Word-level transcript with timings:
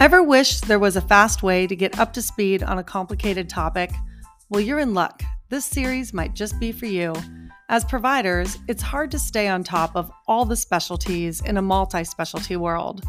Ever 0.00 0.22
wish 0.22 0.60
there 0.62 0.78
was 0.78 0.96
a 0.96 1.02
fast 1.02 1.42
way 1.42 1.66
to 1.66 1.76
get 1.76 1.98
up 1.98 2.14
to 2.14 2.22
speed 2.22 2.62
on 2.62 2.78
a 2.78 2.82
complicated 2.82 3.50
topic? 3.50 3.90
Well, 4.48 4.62
you're 4.62 4.78
in 4.78 4.94
luck. 4.94 5.22
This 5.50 5.66
series 5.66 6.14
might 6.14 6.34
just 6.34 6.58
be 6.58 6.72
for 6.72 6.86
you. 6.86 7.12
As 7.68 7.84
providers, 7.84 8.56
it's 8.66 8.80
hard 8.80 9.10
to 9.10 9.18
stay 9.18 9.46
on 9.46 9.62
top 9.62 9.94
of 9.94 10.10
all 10.26 10.46
the 10.46 10.56
specialties 10.56 11.42
in 11.42 11.58
a 11.58 11.62
multi 11.62 12.02
specialty 12.02 12.56
world. 12.56 13.04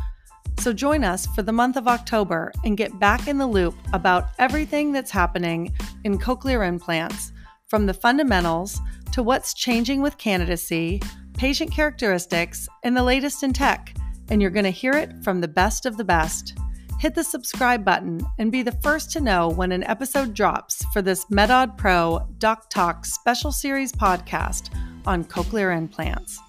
So 0.59 0.73
join 0.73 1.05
us 1.05 1.27
for 1.27 1.43
the 1.43 1.53
month 1.53 1.77
of 1.77 1.87
October 1.87 2.51
and 2.65 2.75
get 2.75 2.99
back 2.99 3.25
in 3.29 3.37
the 3.37 3.47
loop 3.47 3.75
about 3.93 4.31
everything 4.37 4.91
that's 4.91 5.11
happening 5.11 5.73
in 6.03 6.19
cochlear 6.19 6.67
implants, 6.67 7.31
from 7.67 7.85
the 7.85 7.93
fundamentals 7.93 8.81
to 9.13 9.23
what's 9.23 9.53
changing 9.53 10.01
with 10.01 10.17
candidacy, 10.17 11.01
patient 11.37 11.71
characteristics, 11.71 12.67
and 12.83 12.97
the 12.97 13.03
latest 13.03 13.43
in 13.43 13.53
tech. 13.53 13.95
And 14.29 14.41
you're 14.41 14.51
going 14.51 14.65
to 14.65 14.71
hear 14.71 14.91
it 14.91 15.23
from 15.23 15.39
the 15.39 15.47
best 15.47 15.85
of 15.85 15.95
the 15.95 16.03
best. 16.03 16.57
Hit 17.01 17.15
the 17.15 17.23
subscribe 17.23 17.83
button 17.83 18.21
and 18.37 18.51
be 18.51 18.61
the 18.61 18.73
first 18.73 19.09
to 19.13 19.21
know 19.21 19.49
when 19.49 19.71
an 19.71 19.83
episode 19.85 20.35
drops 20.35 20.85
for 20.93 21.01
this 21.01 21.25
MedAud 21.31 21.75
Pro 21.75 22.27
Doc 22.37 22.69
Talk 22.69 23.07
special 23.07 23.51
series 23.51 23.91
podcast 23.91 24.69
on 25.07 25.23
cochlear 25.23 25.75
implants, 25.75 26.39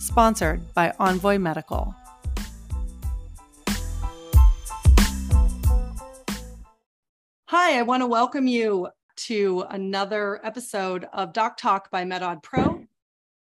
sponsored 0.00 0.74
by 0.74 0.92
Envoy 0.98 1.38
Medical. 1.38 1.94
Hi, 7.46 7.78
I 7.78 7.82
want 7.82 8.02
to 8.02 8.08
welcome 8.08 8.48
you 8.48 8.88
to 9.28 9.64
another 9.70 10.44
episode 10.44 11.06
of 11.12 11.32
Doc 11.32 11.56
Talk 11.56 11.88
by 11.92 12.02
MedAud 12.02 12.42
Pro. 12.42 12.84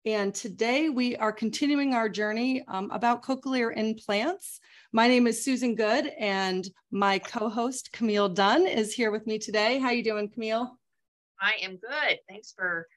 And 0.05 0.35
today 0.35 0.89
we 0.89 1.15
are 1.15 1.31
continuing 1.31 1.95
our 1.95 2.07
journey 2.07 2.63
um, 2.67 2.91
about 2.91 3.23
cochlear 3.23 3.75
implants. 3.75 4.59
My 4.93 5.07
name 5.07 5.25
is 5.25 5.43
Susan 5.43 5.73
Good, 5.73 6.11
and 6.19 6.69
my 6.91 7.17
co-host 7.17 7.91
Camille 7.91 8.29
Dunn 8.29 8.67
is 8.67 8.93
here 8.93 9.09
with 9.09 9.25
me 9.25 9.39
today. 9.39 9.79
How 9.79 9.89
you 9.89 10.03
doing, 10.03 10.29
Camille? 10.29 10.77
I 11.41 11.53
am 11.63 11.77
good. 11.77 12.19
Thanks 12.29 12.53
for 12.55 12.87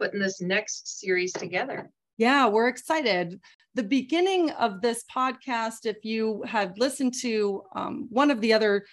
putting 0.00 0.20
this 0.20 0.40
next 0.40 1.00
series 1.00 1.34
together. 1.34 1.90
Yeah, 2.16 2.46
we're 2.46 2.68
excited. 2.68 3.38
The 3.74 3.82
beginning 3.82 4.48
of 4.52 4.80
this 4.80 5.04
podcast, 5.14 5.84
if 5.84 6.02
you 6.02 6.44
have 6.46 6.78
listened 6.78 7.12
to 7.20 7.62
um, 7.76 8.06
one 8.08 8.30
of 8.30 8.40
the 8.40 8.54
other 8.54 8.86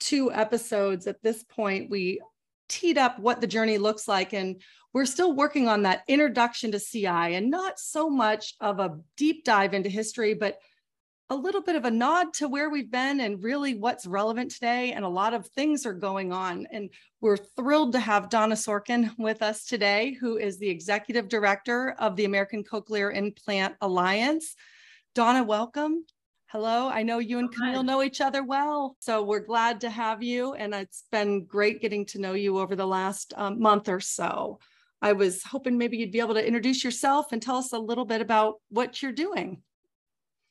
two 0.00 0.32
episodes 0.32 1.06
at 1.06 1.22
this 1.22 1.44
point, 1.44 1.90
we 1.90 2.22
teed 2.68 2.98
up 2.98 3.18
what 3.18 3.40
the 3.40 3.46
journey 3.46 3.78
looks 3.78 4.06
like. 4.08 4.32
And 4.32 4.60
we're 4.92 5.06
still 5.06 5.34
working 5.34 5.68
on 5.68 5.82
that 5.82 6.02
introduction 6.08 6.72
to 6.72 6.80
CI 6.80 7.06
and 7.06 7.50
not 7.50 7.78
so 7.78 8.08
much 8.08 8.54
of 8.60 8.80
a 8.80 8.98
deep 9.16 9.44
dive 9.44 9.74
into 9.74 9.88
history, 9.88 10.34
but 10.34 10.58
a 11.30 11.36
little 11.36 11.60
bit 11.60 11.76
of 11.76 11.84
a 11.84 11.90
nod 11.90 12.32
to 12.32 12.48
where 12.48 12.70
we've 12.70 12.90
been 12.90 13.20
and 13.20 13.42
really 13.42 13.74
what's 13.74 14.06
relevant 14.06 14.50
today. 14.50 14.92
And 14.92 15.04
a 15.04 15.08
lot 15.08 15.34
of 15.34 15.46
things 15.48 15.84
are 15.84 15.92
going 15.92 16.32
on. 16.32 16.66
And 16.72 16.88
we're 17.20 17.36
thrilled 17.36 17.92
to 17.92 18.00
have 18.00 18.30
Donna 18.30 18.54
Sorkin 18.54 19.10
with 19.18 19.42
us 19.42 19.64
today, 19.66 20.16
who 20.18 20.38
is 20.38 20.58
the 20.58 20.70
executive 20.70 21.28
director 21.28 21.94
of 21.98 22.16
the 22.16 22.24
American 22.24 22.64
Cochlear 22.64 23.14
Implant 23.14 23.74
Alliance. 23.82 24.56
Donna, 25.14 25.44
welcome. 25.44 26.06
Hello. 26.50 26.88
I 26.88 27.02
know 27.02 27.18
you 27.18 27.38
and 27.38 27.52
Camille 27.52 27.82
know 27.82 28.02
each 28.02 28.22
other 28.22 28.42
well. 28.42 28.96
So 29.00 29.22
we're 29.22 29.38
glad 29.38 29.82
to 29.82 29.90
have 29.90 30.22
you. 30.22 30.54
And 30.54 30.72
it's 30.72 31.04
been 31.12 31.44
great 31.44 31.82
getting 31.82 32.06
to 32.06 32.18
know 32.18 32.32
you 32.32 32.58
over 32.58 32.74
the 32.74 32.86
last 32.86 33.34
um, 33.36 33.60
month 33.60 33.86
or 33.86 34.00
so. 34.00 34.58
I 35.02 35.12
was 35.12 35.42
hoping 35.42 35.76
maybe 35.76 35.98
you'd 35.98 36.10
be 36.10 36.20
able 36.20 36.32
to 36.32 36.46
introduce 36.46 36.82
yourself 36.82 37.32
and 37.32 37.42
tell 37.42 37.56
us 37.56 37.74
a 37.74 37.78
little 37.78 38.06
bit 38.06 38.22
about 38.22 38.54
what 38.70 39.02
you're 39.02 39.12
doing. 39.12 39.60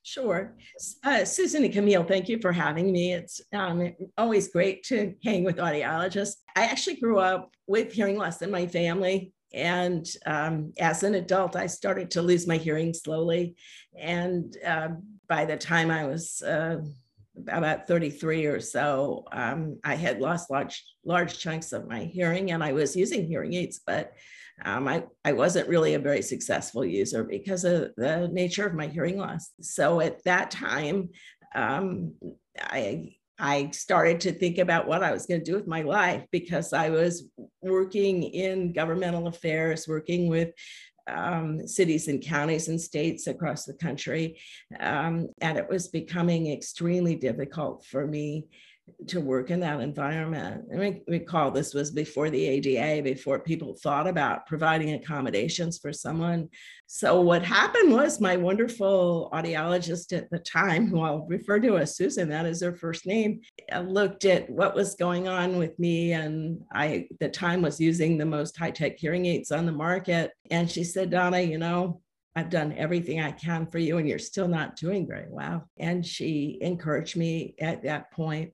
Sure. 0.03 0.55
Uh, 1.03 1.25
Susan 1.25 1.63
and 1.63 1.73
Camille, 1.73 2.03
thank 2.03 2.29
you 2.29 2.39
for 2.39 2.51
having 2.51 2.91
me. 2.91 3.13
It's 3.13 3.41
um, 3.51 3.95
always 4.19 4.49
great 4.49 4.83
to 4.83 5.15
hang 5.23 5.43
with 5.43 5.57
audiologists. 5.57 6.35
I 6.55 6.65
actually 6.65 6.97
grew 6.97 7.17
up 7.17 7.55
with 7.65 7.91
hearing 7.91 8.17
loss 8.17 8.43
in 8.43 8.51
my 8.51 8.67
family. 8.67 9.33
And 9.51 10.05
um, 10.27 10.73
as 10.77 11.01
an 11.01 11.15
adult, 11.15 11.55
I 11.55 11.65
started 11.65 12.11
to 12.11 12.21
lose 12.21 12.45
my 12.45 12.57
hearing 12.57 12.93
slowly. 12.93 13.55
And 13.99 14.55
uh, 14.63 14.89
by 15.27 15.45
the 15.45 15.57
time 15.57 15.91
I 15.91 16.05
was 16.05 16.41
uh, 16.41 16.81
about 17.47 17.87
33 17.87 18.45
or 18.45 18.59
so, 18.59 19.25
um, 19.31 19.79
I 19.83 19.95
had 19.95 20.19
lost 20.19 20.49
large, 20.49 20.83
large 21.05 21.37
chunks 21.37 21.73
of 21.73 21.87
my 21.87 22.01
hearing 22.03 22.51
and 22.51 22.63
I 22.63 22.73
was 22.73 22.95
using 22.95 23.27
hearing 23.27 23.53
aids, 23.53 23.81
but 23.85 24.13
um, 24.65 24.87
I, 24.87 25.03
I 25.23 25.33
wasn't 25.33 25.69
really 25.69 25.93
a 25.93 25.99
very 25.99 26.21
successful 26.21 26.83
user 26.83 27.23
because 27.23 27.63
of 27.63 27.91
the 27.95 28.27
nature 28.31 28.65
of 28.65 28.73
my 28.73 28.87
hearing 28.87 29.17
loss. 29.17 29.51
So 29.61 29.99
at 30.01 30.23
that 30.23 30.49
time, 30.49 31.09
um, 31.53 32.13
I 32.59 33.17
I 33.39 33.69
started 33.71 34.19
to 34.21 34.31
think 34.31 34.57
about 34.57 34.87
what 34.87 35.03
I 35.03 35.11
was 35.11 35.27
going 35.27 35.41
to 35.41 35.45
do 35.45 35.55
with 35.55 35.67
my 35.67 35.83
life 35.83 36.25
because 36.31 36.73
I 36.73 36.89
was 36.89 37.29
working 37.61 38.23
in 38.23 38.73
governmental 38.73 39.27
affairs, 39.27 39.87
working 39.87 40.27
with 40.27 40.49
um, 41.07 41.67
cities 41.67 42.07
and 42.07 42.21
counties 42.21 42.67
and 42.67 42.79
states 42.79 43.27
across 43.27 43.65
the 43.65 43.73
country. 43.73 44.39
Um, 44.79 45.29
and 45.41 45.57
it 45.57 45.69
was 45.69 45.87
becoming 45.87 46.51
extremely 46.51 47.15
difficult 47.15 47.85
for 47.85 48.05
me 48.05 48.45
to 49.07 49.19
work 49.19 49.51
in 49.51 49.59
that 49.59 49.79
environment. 49.79 50.65
And 50.69 50.79
we 50.79 51.01
recall 51.07 51.51
this 51.51 51.73
was 51.73 51.91
before 51.91 52.29
the 52.29 52.45
ADA, 52.45 53.03
before 53.03 53.39
people 53.39 53.75
thought 53.75 54.07
about 54.07 54.45
providing 54.45 54.93
accommodations 54.93 55.77
for 55.77 55.93
someone. 55.93 56.49
So 56.87 57.21
what 57.21 57.43
happened 57.43 57.91
was 57.91 58.21
my 58.21 58.37
wonderful 58.37 59.29
audiologist 59.33 60.17
at 60.17 60.29
the 60.29 60.39
time, 60.39 60.87
who 60.87 61.01
I'll 61.01 61.25
refer 61.27 61.59
to 61.59 61.77
as 61.77 61.95
Susan, 61.95 62.29
that 62.29 62.45
is 62.45 62.61
her 62.61 62.73
first 62.73 63.05
name, 63.05 63.41
uh, 63.71 63.81
looked 63.81 64.25
at 64.25 64.49
what 64.49 64.75
was 64.75 64.95
going 64.95 65.27
on 65.27 65.57
with 65.57 65.77
me. 65.79 66.13
And 66.13 66.61
I, 66.71 67.07
at 67.11 67.19
the 67.19 67.29
time, 67.29 67.61
was 67.61 67.79
using 67.79 68.17
the 68.17 68.25
most 68.25 68.57
high-tech 68.57 68.97
hearing 68.97 69.25
aids 69.25 69.51
on 69.51 69.65
the 69.65 69.71
market. 69.71 70.31
And 70.49 70.69
she 70.69 70.83
said, 70.83 71.09
Donna, 71.09 71.41
you 71.41 71.57
know, 71.57 72.01
I've 72.35 72.49
done 72.51 72.73
everything 72.77 73.19
I 73.19 73.31
can 73.31 73.65
for 73.65 73.79
you, 73.79 73.97
and 73.97 74.07
you're 74.07 74.19
still 74.19 74.47
not 74.47 74.75
doing 74.75 75.07
very 75.07 75.25
well. 75.27 75.67
And 75.77 76.05
she 76.05 76.59
encouraged 76.61 77.17
me 77.17 77.55
at 77.59 77.81
that 77.83 78.11
point 78.11 78.53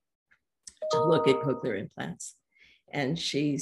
to 0.94 1.04
look 1.04 1.28
at 1.28 1.42
cochlear 1.42 1.80
implants. 1.80 2.36
And 2.92 3.18
she 3.18 3.60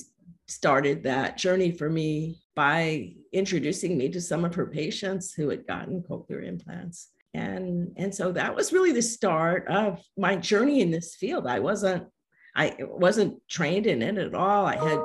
started 0.48 1.04
that 1.04 1.38
journey 1.38 1.72
for 1.72 1.90
me 1.90 2.42
by 2.56 3.14
introducing 3.32 3.98
me 3.98 4.10
to 4.10 4.22
some 4.22 4.46
of 4.46 4.56
her 4.56 4.68
patients 4.68 5.34
who 5.34 5.50
had 5.50 5.66
gotten 5.66 6.04
cochlear 6.04 6.46
implants. 6.46 7.10
And, 7.34 7.94
and 7.96 8.14
so 8.14 8.32
that 8.34 8.56
was 8.56 8.74
really 8.74 8.92
the 8.92 9.02
start 9.02 9.68
of 9.70 10.04
my 10.18 10.36
journey 10.36 10.82
in 10.82 10.92
this 10.92 11.16
field. 11.16 11.48
I 11.48 11.60
wasn't 11.60 12.08
I 12.56 12.76
wasn't 12.80 13.42
trained 13.50 13.88
in 13.88 14.02
it 14.02 14.18
at 14.18 14.34
all. 14.34 14.66
I 14.66 14.76
had 14.76 15.00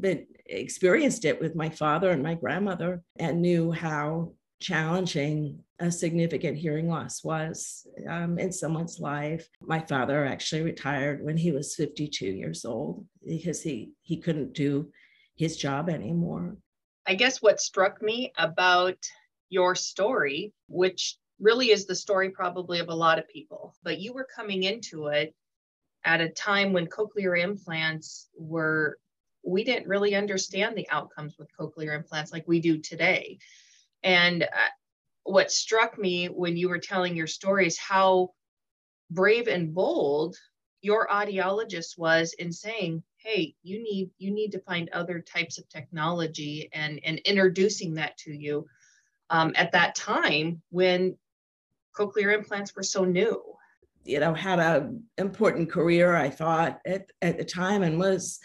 been 0.00 0.26
experienced 0.46 1.24
it 1.24 1.40
with 1.40 1.54
my 1.54 1.70
father 1.70 2.10
and 2.10 2.22
my 2.22 2.34
grandmother 2.34 3.02
and 3.18 3.40
knew 3.40 3.72
how 3.72 4.32
challenging 4.60 5.58
a 5.80 5.90
significant 5.90 6.56
hearing 6.56 6.88
loss 6.88 7.22
was 7.24 7.86
um, 8.08 8.38
in 8.38 8.52
someone's 8.52 9.00
life. 9.00 9.48
My 9.60 9.80
father 9.80 10.24
actually 10.24 10.62
retired 10.62 11.22
when 11.22 11.36
he 11.36 11.52
was 11.52 11.74
52 11.74 12.26
years 12.26 12.64
old 12.64 13.04
because 13.26 13.62
he, 13.62 13.92
he 14.02 14.16
couldn't 14.16 14.54
do 14.54 14.90
his 15.36 15.56
job 15.56 15.88
anymore. 15.88 16.56
I 17.06 17.14
guess 17.14 17.42
what 17.42 17.60
struck 17.60 18.00
me 18.00 18.32
about 18.38 18.96
your 19.50 19.74
story, 19.74 20.52
which 20.68 21.16
really 21.40 21.70
is 21.70 21.86
the 21.86 21.94
story 21.94 22.30
probably 22.30 22.78
of 22.78 22.88
a 22.88 22.94
lot 22.94 23.18
of 23.18 23.28
people, 23.28 23.74
but 23.82 24.00
you 24.00 24.12
were 24.12 24.26
coming 24.34 24.62
into 24.62 25.08
it 25.08 25.34
at 26.04 26.20
a 26.20 26.28
time 26.28 26.72
when 26.72 26.86
cochlear 26.86 27.38
implants 27.38 28.28
were, 28.38 28.98
we 29.42 29.64
didn't 29.64 29.88
really 29.88 30.14
understand 30.14 30.76
the 30.76 30.88
outcomes 30.90 31.36
with 31.38 31.48
cochlear 31.58 31.94
implants 31.94 32.32
like 32.32 32.46
we 32.46 32.60
do 32.60 32.78
today. 32.78 33.38
And 34.04 34.44
uh, 34.44 34.46
what 35.24 35.50
struck 35.50 35.98
me 35.98 36.26
when 36.26 36.56
you 36.56 36.68
were 36.68 36.78
telling 36.78 37.16
your 37.16 37.26
story 37.26 37.66
is 37.66 37.78
how 37.78 38.30
brave 39.10 39.48
and 39.48 39.74
bold 39.74 40.36
your 40.82 41.08
audiologist 41.08 41.96
was 41.96 42.34
in 42.34 42.52
saying, 42.52 43.02
hey, 43.16 43.54
you 43.62 43.82
need 43.82 44.10
you 44.18 44.30
need 44.30 44.52
to 44.52 44.60
find 44.60 44.90
other 44.90 45.18
types 45.18 45.58
of 45.58 45.68
technology 45.68 46.68
and 46.74 47.00
and 47.04 47.18
introducing 47.20 47.94
that 47.94 48.16
to 48.18 48.32
you 48.32 48.66
um, 49.30 49.52
at 49.56 49.72
that 49.72 49.94
time 49.94 50.60
when 50.70 51.16
cochlear 51.96 52.34
implants 52.34 52.76
were 52.76 52.82
so 52.82 53.04
new. 53.04 53.42
You 54.04 54.20
know 54.20 54.34
had 54.34 54.58
a 54.58 54.92
important 55.16 55.70
career 55.70 56.14
i 56.14 56.28
thought 56.28 56.78
at, 56.84 57.10
at 57.22 57.38
the 57.38 57.44
time 57.44 57.82
and 57.82 57.98
was 57.98 58.38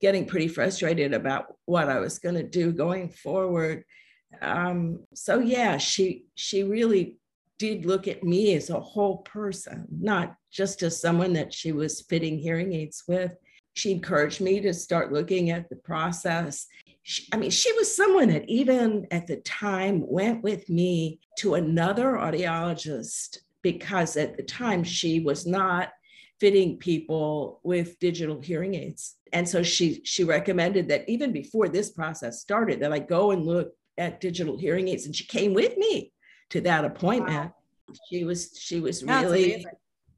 getting 0.00 0.26
pretty 0.26 0.48
frustrated 0.48 1.14
about 1.14 1.54
what 1.66 1.88
i 1.88 2.00
was 2.00 2.18
going 2.18 2.34
to 2.34 2.42
do 2.42 2.72
going 2.72 3.08
forward 3.08 3.84
um, 4.42 5.00
so 5.14 5.38
yeah, 5.38 5.76
she 5.78 6.24
she 6.34 6.62
really 6.62 7.16
did 7.58 7.86
look 7.86 8.08
at 8.08 8.24
me 8.24 8.54
as 8.54 8.70
a 8.70 8.80
whole 8.80 9.18
person, 9.18 9.86
not 9.90 10.36
just 10.50 10.82
as 10.82 11.00
someone 11.00 11.32
that 11.34 11.52
she 11.52 11.72
was 11.72 12.02
fitting 12.02 12.38
hearing 12.38 12.72
aids 12.72 13.04
with. 13.06 13.32
She 13.74 13.92
encouraged 13.92 14.40
me 14.40 14.60
to 14.60 14.72
start 14.72 15.12
looking 15.12 15.50
at 15.50 15.68
the 15.68 15.76
process. 15.76 16.66
She, 17.02 17.28
I 17.32 17.36
mean, 17.36 17.50
she 17.50 17.72
was 17.72 17.94
someone 17.94 18.28
that 18.28 18.48
even 18.48 19.06
at 19.10 19.26
the 19.26 19.36
time 19.38 20.04
went 20.06 20.42
with 20.42 20.68
me 20.68 21.20
to 21.38 21.54
another 21.54 22.12
audiologist 22.12 23.38
because 23.62 24.16
at 24.16 24.36
the 24.36 24.42
time 24.42 24.84
she 24.84 25.20
was 25.20 25.46
not 25.46 25.90
fitting 26.40 26.76
people 26.76 27.60
with 27.62 27.98
digital 27.98 28.40
hearing 28.40 28.74
aids. 28.74 29.16
And 29.32 29.48
so 29.48 29.62
she 29.62 30.02
she 30.04 30.22
recommended 30.22 30.88
that 30.88 31.08
even 31.08 31.32
before 31.32 31.68
this 31.68 31.90
process 31.90 32.40
started, 32.40 32.80
that 32.80 32.92
I 32.92 32.98
go 32.98 33.32
and 33.32 33.44
look 33.44 33.72
at 33.98 34.20
digital 34.20 34.58
hearing 34.58 34.88
aids. 34.88 35.06
And 35.06 35.14
she 35.14 35.26
came 35.26 35.54
with 35.54 35.76
me 35.76 36.12
to 36.50 36.60
that 36.62 36.84
appointment. 36.84 37.52
Wow. 37.88 37.94
She 38.10 38.24
was 38.24 38.56
she 38.58 38.80
was 38.80 39.02
That's 39.02 39.24
really 39.24 39.54
amazing. 39.54 39.72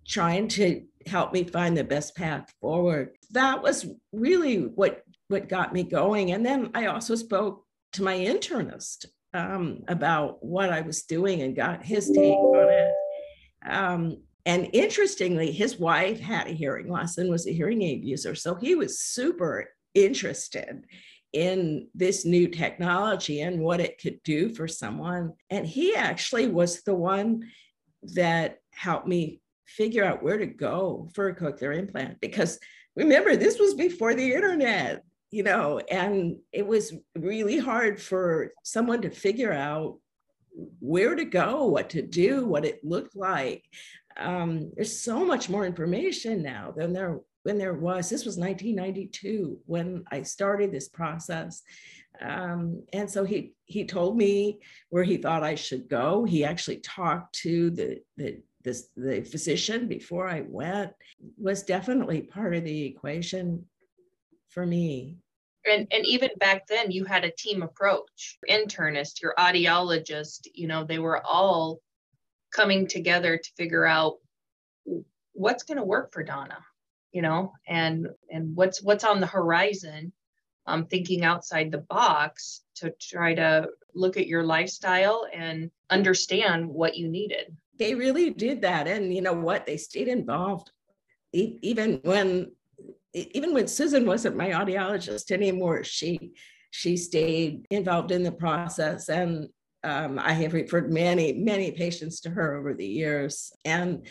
trying 0.06 0.48
to 0.48 0.82
help 1.06 1.32
me 1.32 1.44
find 1.44 1.76
the 1.76 1.84
best 1.84 2.16
path 2.16 2.52
forward. 2.60 3.10
That 3.30 3.62
was 3.62 3.86
really 4.12 4.62
what 4.62 5.02
what 5.28 5.48
got 5.48 5.72
me 5.72 5.82
going. 5.82 6.32
And 6.32 6.46
then 6.46 6.70
I 6.74 6.86
also 6.86 7.14
spoke 7.14 7.64
to 7.92 8.02
my 8.02 8.16
internist 8.16 9.06
um, 9.34 9.82
about 9.88 10.44
what 10.44 10.70
I 10.70 10.82
was 10.82 11.02
doing 11.02 11.42
and 11.42 11.56
got 11.56 11.84
his 11.84 12.08
take 12.08 12.36
on 12.36 12.68
it. 12.70 12.94
Um, 13.68 14.22
and 14.44 14.70
interestingly, 14.72 15.50
his 15.50 15.78
wife 15.78 16.20
had 16.20 16.46
a 16.46 16.52
hearing 16.52 16.88
loss 16.88 17.18
and 17.18 17.28
was 17.28 17.48
a 17.48 17.52
hearing 17.52 17.82
aid 17.82 18.04
user. 18.04 18.36
So 18.36 18.54
he 18.54 18.76
was 18.76 19.00
super 19.00 19.68
interested 19.94 20.84
in 21.36 21.86
this 21.94 22.24
new 22.24 22.48
technology 22.48 23.42
and 23.42 23.60
what 23.60 23.78
it 23.78 24.00
could 24.00 24.22
do 24.22 24.54
for 24.54 24.66
someone. 24.66 25.34
And 25.50 25.66
he 25.66 25.94
actually 25.94 26.48
was 26.48 26.82
the 26.82 26.94
one 26.94 27.50
that 28.14 28.60
helped 28.70 29.06
me 29.06 29.42
figure 29.66 30.02
out 30.02 30.22
where 30.22 30.38
to 30.38 30.46
go 30.46 31.10
for 31.12 31.28
a 31.28 31.36
cochlear 31.36 31.76
implant 31.76 32.20
because 32.22 32.58
remember, 32.94 33.36
this 33.36 33.58
was 33.58 33.74
before 33.74 34.14
the 34.14 34.32
internet 34.32 35.02
you 35.32 35.42
know, 35.42 35.80
and 35.90 36.36
it 36.52 36.66
was 36.66 36.94
really 37.16 37.58
hard 37.58 38.00
for 38.00 38.52
someone 38.62 39.02
to 39.02 39.10
figure 39.10 39.52
out 39.52 39.98
where 40.78 41.14
to 41.14 41.24
go, 41.24 41.66
what 41.66 41.90
to 41.90 42.00
do, 42.00 42.46
what 42.46 42.64
it 42.64 42.82
looked 42.84 43.16
like. 43.16 43.64
Um, 44.16 44.70
there's 44.74 44.98
so 44.98 45.26
much 45.26 45.50
more 45.50 45.66
information 45.66 46.42
now 46.42 46.72
than 46.74 46.92
there 46.92 47.20
when 47.46 47.58
there 47.58 47.74
was. 47.74 48.10
This 48.10 48.24
was 48.24 48.36
1992 48.36 49.60
when 49.66 50.02
I 50.10 50.22
started 50.22 50.72
this 50.72 50.88
process. 50.88 51.62
Um, 52.20 52.82
and 52.92 53.08
so 53.08 53.24
he 53.24 53.52
he 53.66 53.84
told 53.84 54.16
me 54.16 54.58
where 54.88 55.04
he 55.04 55.16
thought 55.16 55.44
I 55.44 55.54
should 55.54 55.88
go. 55.88 56.24
He 56.24 56.44
actually 56.44 56.78
talked 56.78 57.36
to 57.42 57.70
the 57.70 58.00
the 58.16 58.42
this, 58.64 58.88
the 58.96 59.22
physician 59.22 59.86
before 59.86 60.28
I 60.28 60.42
went 60.48 60.90
was 61.38 61.62
definitely 61.62 62.22
part 62.22 62.52
of 62.52 62.64
the 62.64 62.84
equation 62.86 63.64
for 64.48 64.66
me. 64.66 65.18
And, 65.70 65.86
and 65.92 66.04
even 66.04 66.30
back 66.38 66.66
then, 66.66 66.90
you 66.90 67.04
had 67.04 67.24
a 67.24 67.30
team 67.30 67.62
approach. 67.62 68.38
Your 68.48 68.58
internist, 68.58 69.22
your 69.22 69.34
audiologist, 69.38 70.48
you 70.52 70.66
know, 70.66 70.82
they 70.82 70.98
were 70.98 71.24
all 71.24 71.80
coming 72.52 72.88
together 72.88 73.36
to 73.36 73.50
figure 73.56 73.86
out 73.86 74.14
what's 75.32 75.62
going 75.62 75.78
to 75.78 75.84
work 75.84 76.12
for 76.12 76.24
Donna, 76.24 76.58
you 77.16 77.22
know, 77.22 77.52
and 77.66 78.08
and 78.30 78.54
what's 78.54 78.82
what's 78.82 79.04
on 79.04 79.20
the 79.20 79.26
horizon. 79.26 80.12
Um, 80.68 80.86
thinking 80.86 81.22
outside 81.22 81.70
the 81.70 81.78
box 81.78 82.64
to 82.74 82.92
try 83.00 83.34
to 83.34 83.68
look 83.94 84.16
at 84.16 84.26
your 84.26 84.42
lifestyle 84.42 85.24
and 85.32 85.70
understand 85.90 86.68
what 86.68 86.96
you 86.96 87.06
needed. 87.06 87.56
They 87.78 87.94
really 87.94 88.30
did 88.30 88.62
that, 88.62 88.88
and 88.88 89.14
you 89.14 89.22
know 89.22 89.32
what? 89.32 89.64
They 89.64 89.76
stayed 89.76 90.08
involved 90.08 90.72
even 91.32 92.00
when 92.02 92.52
even 93.12 93.54
when 93.54 93.66
Susan 93.66 94.04
wasn't 94.06 94.36
my 94.36 94.50
audiologist 94.50 95.30
anymore, 95.30 95.84
she 95.84 96.32
she 96.70 96.96
stayed 96.96 97.66
involved 97.70 98.10
in 98.10 98.22
the 98.22 98.32
process 98.32 99.08
and 99.08 99.48
um, 99.84 100.18
I 100.18 100.32
have 100.32 100.52
referred 100.52 100.92
many, 100.92 101.32
many 101.32 101.70
patients 101.70 102.20
to 102.22 102.30
her 102.30 102.56
over 102.56 102.74
the 102.74 102.86
years 102.86 103.52
and 103.64 104.06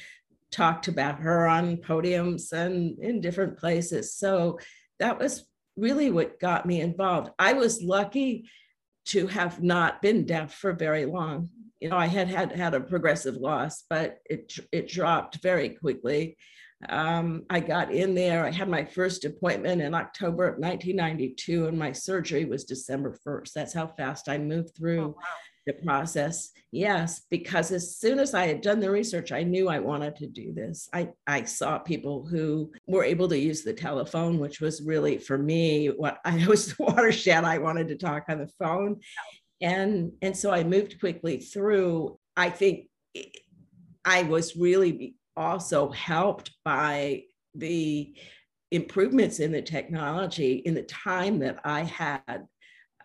talked 0.51 0.87
about 0.87 1.19
her 1.19 1.47
on 1.47 1.77
podiums 1.77 2.51
and 2.51 2.99
in 2.99 3.21
different 3.21 3.57
places. 3.57 4.15
So 4.15 4.59
that 4.99 5.19
was 5.19 5.45
really 5.77 6.09
what 6.09 6.39
got 6.39 6.65
me 6.65 6.81
involved. 6.81 7.31
I 7.37 7.53
was 7.53 7.81
lucky 7.81 8.49
to 9.07 9.27
have 9.27 9.61
not 9.61 10.01
been 10.01 10.25
deaf 10.25 10.53
for 10.53 10.73
very 10.73 11.05
long. 11.05 11.49
You 11.79 11.89
know, 11.89 11.97
I 11.97 12.07
had 12.07 12.29
had 12.29 12.51
had 12.53 12.73
a 12.73 12.79
progressive 12.79 13.35
loss, 13.35 13.83
but 13.89 14.17
it 14.25 14.53
it 14.71 14.87
dropped 14.87 15.41
very 15.43 15.69
quickly. 15.69 16.37
Um, 16.89 17.43
I 17.49 17.59
got 17.59 17.91
in 17.91 18.15
there. 18.15 18.45
I 18.45 18.51
had 18.51 18.69
my 18.69 18.85
first 18.85 19.25
appointment 19.25 19.81
in 19.81 19.93
October 19.93 20.45
of 20.47 20.59
1992, 20.59 21.67
and 21.67 21.77
my 21.77 21.91
surgery 21.91 22.45
was 22.45 22.63
December 22.63 23.17
1st. 23.25 23.53
That's 23.53 23.73
how 23.73 23.87
fast 23.87 24.29
I 24.29 24.37
moved 24.37 24.75
through 24.75 25.01
oh, 25.01 25.07
wow. 25.07 25.23
The 25.65 25.73
process. 25.73 26.51
Yes, 26.71 27.21
because 27.29 27.71
as 27.71 27.97
soon 27.97 28.19
as 28.19 28.33
I 28.33 28.47
had 28.47 28.61
done 28.61 28.79
the 28.79 28.91
research, 28.91 29.31
I 29.31 29.43
knew 29.43 29.67
I 29.67 29.79
wanted 29.79 30.15
to 30.17 30.27
do 30.27 30.53
this. 30.53 30.89
I, 30.93 31.09
I 31.25 31.43
saw 31.43 31.79
people 31.79 32.25
who 32.25 32.71
were 32.87 33.03
able 33.03 33.27
to 33.29 33.37
use 33.37 33.63
the 33.63 33.73
telephone, 33.73 34.39
which 34.39 34.61
was 34.61 34.81
really 34.81 35.17
for 35.17 35.37
me 35.37 35.87
what 35.87 36.19
I 36.25 36.45
was 36.47 36.73
the 36.73 36.83
watershed. 36.83 37.43
I 37.43 37.57
wanted 37.57 37.87
to 37.89 37.95
talk 37.95 38.25
on 38.29 38.39
the 38.39 38.51
phone. 38.59 38.99
And, 39.61 40.11
and 40.21 40.35
so 40.35 40.51
I 40.51 40.63
moved 40.63 40.99
quickly 40.99 41.37
through. 41.37 42.19
I 42.35 42.49
think 42.49 42.87
I 44.03 44.23
was 44.23 44.55
really 44.55 45.15
also 45.35 45.89
helped 45.89 46.51
by 46.63 47.23
the 47.55 48.15
improvements 48.71 49.39
in 49.39 49.51
the 49.51 49.61
technology 49.61 50.55
in 50.55 50.73
the 50.73 50.83
time 50.83 51.39
that 51.39 51.59
I 51.63 51.83
had 51.83 52.45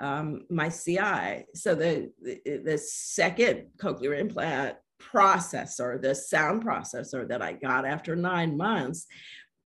um, 0.00 0.46
my 0.50 0.68
CI. 0.68 1.46
So 1.54 1.74
the, 1.74 2.10
the, 2.22 2.62
the 2.64 2.78
second 2.78 3.68
cochlear 3.78 4.18
implant 4.18 4.76
processor, 5.00 6.00
the 6.00 6.14
sound 6.14 6.64
processor 6.64 7.28
that 7.28 7.42
I 7.42 7.52
got 7.52 7.86
after 7.86 8.16
nine 8.16 8.56
months, 8.56 9.06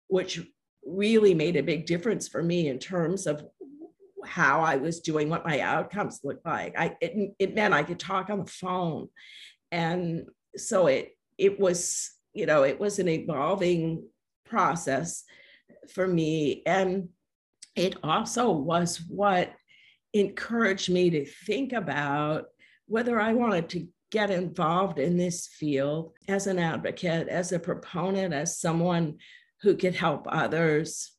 which 0.07 0.41
really 0.85 1.33
made 1.33 1.55
a 1.55 1.63
big 1.63 1.85
difference 1.85 2.27
for 2.27 2.43
me 2.43 2.67
in 2.67 2.79
terms 2.79 3.27
of 3.27 3.45
how 4.25 4.61
I 4.61 4.77
was 4.77 5.01
doing, 5.01 5.29
what 5.29 5.45
my 5.45 5.59
outcomes 5.59 6.19
looked 6.23 6.45
like. 6.45 6.77
I 6.77 6.95
it, 7.01 7.35
it 7.39 7.55
meant 7.55 7.73
I 7.73 7.83
could 7.83 7.99
talk 7.99 8.29
on 8.29 8.39
the 8.39 8.51
phone, 8.51 9.09
and 9.71 10.25
so 10.57 10.87
it 10.87 11.11
it 11.37 11.59
was 11.59 12.15
you 12.35 12.45
know, 12.45 12.63
it 12.63 12.79
was 12.79 12.99
an 12.99 13.07
evolving 13.07 14.03
process 14.45 15.23
for 15.91 16.05
me. 16.05 16.61
And 16.67 17.09
it 17.75 17.95
also 18.03 18.51
was 18.51 19.01
what 19.07 19.51
encouraged 20.15 20.89
me 20.89 21.09
to 21.09 21.25
think 21.25 21.73
about 21.73 22.45
whether 22.87 23.19
I 23.19 23.33
wanted 23.33 23.69
to 23.69 23.87
get 24.11 24.31
involved 24.31 24.97
in 24.97 25.17
this 25.17 25.47
field 25.47 26.13
as 26.29 26.47
an 26.47 26.57
advocate, 26.57 27.27
as 27.27 27.51
a 27.51 27.59
proponent, 27.59 28.33
as 28.33 28.57
someone 28.57 29.17
who 29.61 29.75
could 29.75 29.93
help 29.93 30.25
others 30.29 31.11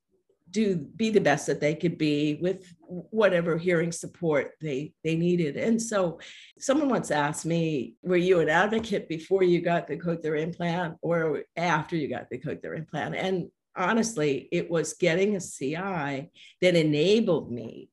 do 0.51 0.77
be 0.77 1.11
the 1.11 1.21
best 1.21 1.47
that 1.49 1.61
they 1.61 1.75
could 1.75 1.99
be 1.99 2.39
with 2.41 2.73
whatever 2.81 3.59
hearing 3.59 3.93
support 3.93 4.53
they 4.63 4.95
they 5.05 5.17
needed. 5.17 5.57
And 5.57 5.83
so 5.83 6.21
someone 6.59 6.89
once 6.89 7.11
asked 7.11 7.45
me 7.45 7.97
were 8.03 8.17
you 8.17 8.41
an 8.41 8.49
advocate 8.49 9.09
before 9.09 9.43
you 9.43 9.61
got 9.61 9.89
the 9.89 9.99
cochlear 9.99 10.41
implant 10.41 10.95
or 11.03 11.43
after 11.57 11.97
you 11.97 12.09
got 12.09 12.31
the 12.31 12.39
cochlear 12.39 12.79
implant? 12.79 13.17
And 13.17 13.51
honestly 13.77 14.49
it 14.53 14.71
was 14.71 14.95
getting 14.95 15.37
a 15.37 15.41
ci 15.41 15.75
that 15.75 16.77
enabled 16.77 17.53
me 17.53 17.91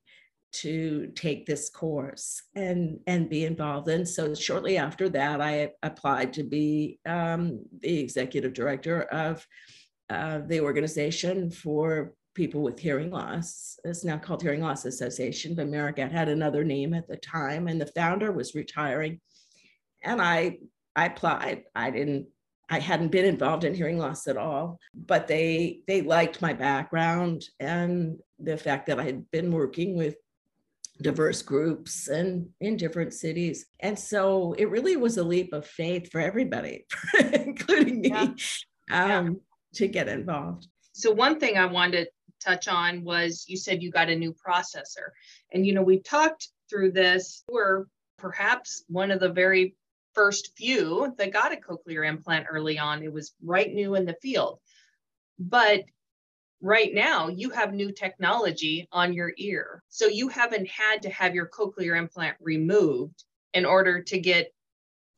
to 0.54 1.12
take 1.14 1.46
this 1.46 1.68
course 1.68 2.42
and 2.54 2.98
and 3.06 3.28
be 3.28 3.44
involved 3.44 3.88
and 3.88 4.08
so 4.08 4.34
shortly 4.34 4.78
after 4.78 5.08
that 5.08 5.40
i 5.40 5.70
applied 5.82 6.32
to 6.32 6.42
be 6.42 6.98
um, 7.06 7.60
the 7.80 7.98
executive 7.98 8.52
director 8.52 9.02
of 9.02 9.46
uh, 10.10 10.40
the 10.46 10.60
organization 10.60 11.50
for 11.50 12.14
people 12.34 12.62
with 12.62 12.78
hearing 12.78 13.10
loss. 13.10 13.78
It's 13.84 14.04
now 14.04 14.18
called 14.18 14.42
Hearing 14.42 14.60
Loss 14.60 14.84
Association, 14.84 15.54
but 15.54 15.68
Maricat 15.68 16.12
had 16.12 16.28
another 16.28 16.64
name 16.64 16.92
at 16.94 17.08
the 17.08 17.16
time, 17.16 17.68
and 17.68 17.80
the 17.80 17.86
founder 17.86 18.32
was 18.32 18.54
retiring. 18.54 19.20
And 20.02 20.20
I, 20.20 20.58
I 20.94 21.06
applied. 21.06 21.64
I 21.74 21.90
didn't. 21.90 22.26
I 22.70 22.78
hadn't 22.78 23.12
been 23.12 23.26
involved 23.26 23.64
in 23.64 23.74
hearing 23.74 23.98
loss 23.98 24.26
at 24.26 24.38
all, 24.38 24.78
but 24.94 25.28
they 25.28 25.80
they 25.86 26.00
liked 26.00 26.40
my 26.40 26.54
background 26.54 27.44
and 27.60 28.18
the 28.38 28.56
fact 28.56 28.86
that 28.86 28.98
I 28.98 29.02
had 29.02 29.30
been 29.30 29.52
working 29.52 29.96
with 29.96 30.16
diverse 31.04 31.42
groups 31.42 32.08
and 32.08 32.48
in 32.60 32.76
different 32.76 33.12
cities. 33.12 33.66
And 33.80 33.96
so 33.96 34.54
it 34.54 34.70
really 34.70 34.96
was 34.96 35.18
a 35.18 35.22
leap 35.22 35.52
of 35.52 35.66
faith 35.66 36.10
for 36.10 36.20
everybody, 36.20 36.86
including 37.18 38.00
me, 38.00 38.08
yeah. 38.08 38.24
Um, 38.90 39.26
yeah. 39.26 39.30
to 39.74 39.86
get 39.86 40.08
involved. 40.08 40.66
So 40.92 41.12
one 41.12 41.38
thing 41.38 41.58
I 41.58 41.66
wanted 41.66 42.06
to 42.06 42.10
touch 42.44 42.66
on 42.68 43.04
was 43.04 43.44
you 43.46 43.56
said 43.56 43.82
you 43.82 43.90
got 43.90 44.08
a 44.08 44.16
new 44.16 44.34
processor. 44.34 45.10
And, 45.52 45.66
you 45.66 45.74
know, 45.74 45.82
we've 45.82 46.02
talked 46.02 46.48
through 46.70 46.92
this. 46.92 47.44
We're 47.48 47.84
perhaps 48.16 48.84
one 48.88 49.10
of 49.10 49.20
the 49.20 49.28
very 49.28 49.76
first 50.14 50.52
few 50.56 51.14
that 51.18 51.32
got 51.32 51.52
a 51.52 51.56
cochlear 51.56 52.08
implant 52.08 52.46
early 52.48 52.78
on. 52.78 53.02
It 53.02 53.12
was 53.12 53.34
right 53.44 53.72
new 53.72 53.94
in 53.94 54.06
the 54.06 54.16
field. 54.22 54.58
But 55.38 55.82
right 56.60 56.92
now, 56.92 57.28
you 57.28 57.50
have 57.50 57.72
new 57.72 57.92
technology 57.92 58.88
on 58.92 59.12
your 59.12 59.32
ear. 59.36 59.82
So 59.88 60.06
you 60.06 60.28
haven't 60.28 60.68
had 60.68 61.02
to 61.02 61.10
have 61.10 61.34
your 61.34 61.48
cochlear 61.48 61.96
implant 61.96 62.36
removed 62.40 63.24
in 63.52 63.64
order 63.64 64.02
to 64.02 64.18
get 64.18 64.52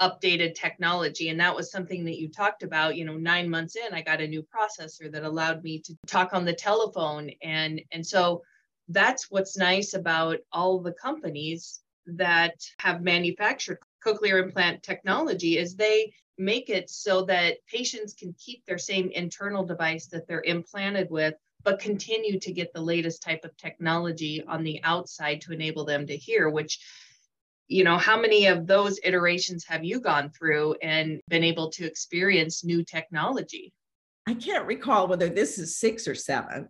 updated 0.01 0.55
technology 0.55 1.31
and 1.31 1.41
that 1.41 1.55
was 1.55 1.71
something 1.71 2.05
that 2.05 2.19
you 2.19 2.29
talked 2.29 2.63
about 2.63 2.97
you 2.97 3.05
know 3.07 3.17
9 3.17 3.49
months 3.49 3.77
in 3.77 3.95
I 3.95 4.03
got 4.03 4.21
a 4.21 4.27
new 4.27 4.43
processor 4.43 5.11
that 5.11 5.25
allowed 5.25 5.63
me 5.63 5.81
to 5.81 5.97
talk 6.07 6.35
on 6.35 6.45
the 6.45 6.53
telephone 6.53 7.31
and 7.43 7.81
and 7.93 8.07
so 8.07 8.43
that's 8.89 9.31
what's 9.31 9.57
nice 9.57 9.95
about 9.95 10.39
all 10.53 10.81
the 10.81 10.93
companies 10.93 11.81
that 12.07 12.55
have 12.79 13.01
manufactured 13.01 13.79
cochlear 14.07 14.43
implant 14.43 14.83
technology 14.83 15.59
is 15.59 15.75
they 15.75 16.13
make 16.39 16.69
it 16.69 16.91
so 16.91 17.25
that 17.25 17.57
patients 17.67 18.15
can 18.15 18.35
keep 18.39 18.65
their 18.67 18.79
same 18.79 19.11
internal 19.11 19.65
device 19.65 20.07
that 20.07 20.29
they're 20.29 20.43
implanted 20.43 21.09
with 21.11 21.35
but 21.65 21.81
continue 21.81 22.39
to 22.39 22.53
get 22.53 22.73
the 22.73 22.81
latest 22.81 23.23
type 23.23 23.45
of 23.45 23.57
technology 23.57 24.45
on 24.47 24.63
the 24.63 24.81
outside 24.85 25.41
to 25.41 25.53
enable 25.53 25.85
them 25.85 26.07
to 26.07 26.17
hear 26.17 26.49
which 26.49 26.79
you 27.69 27.85
know 27.85 27.99
how 27.99 28.21
many 28.21 28.47
of 28.47 28.67
those 28.67 29.01
iterations 29.03 29.65
have 29.65 29.85
you 29.85 30.01
gone 30.01 30.31
through 30.31 30.75
and 30.83 31.21
been 31.29 31.45
able 31.45 31.71
to 31.73 31.85
experience 31.85 32.65
new 32.65 32.85
technology? 32.85 33.73
I 34.27 34.35
can't 34.35 34.67
recall 34.67 35.09
whether 35.09 35.29
this 35.29 35.59
is 35.59 35.77
six 35.77 36.07
or 36.07 36.15
seven. 36.15 36.69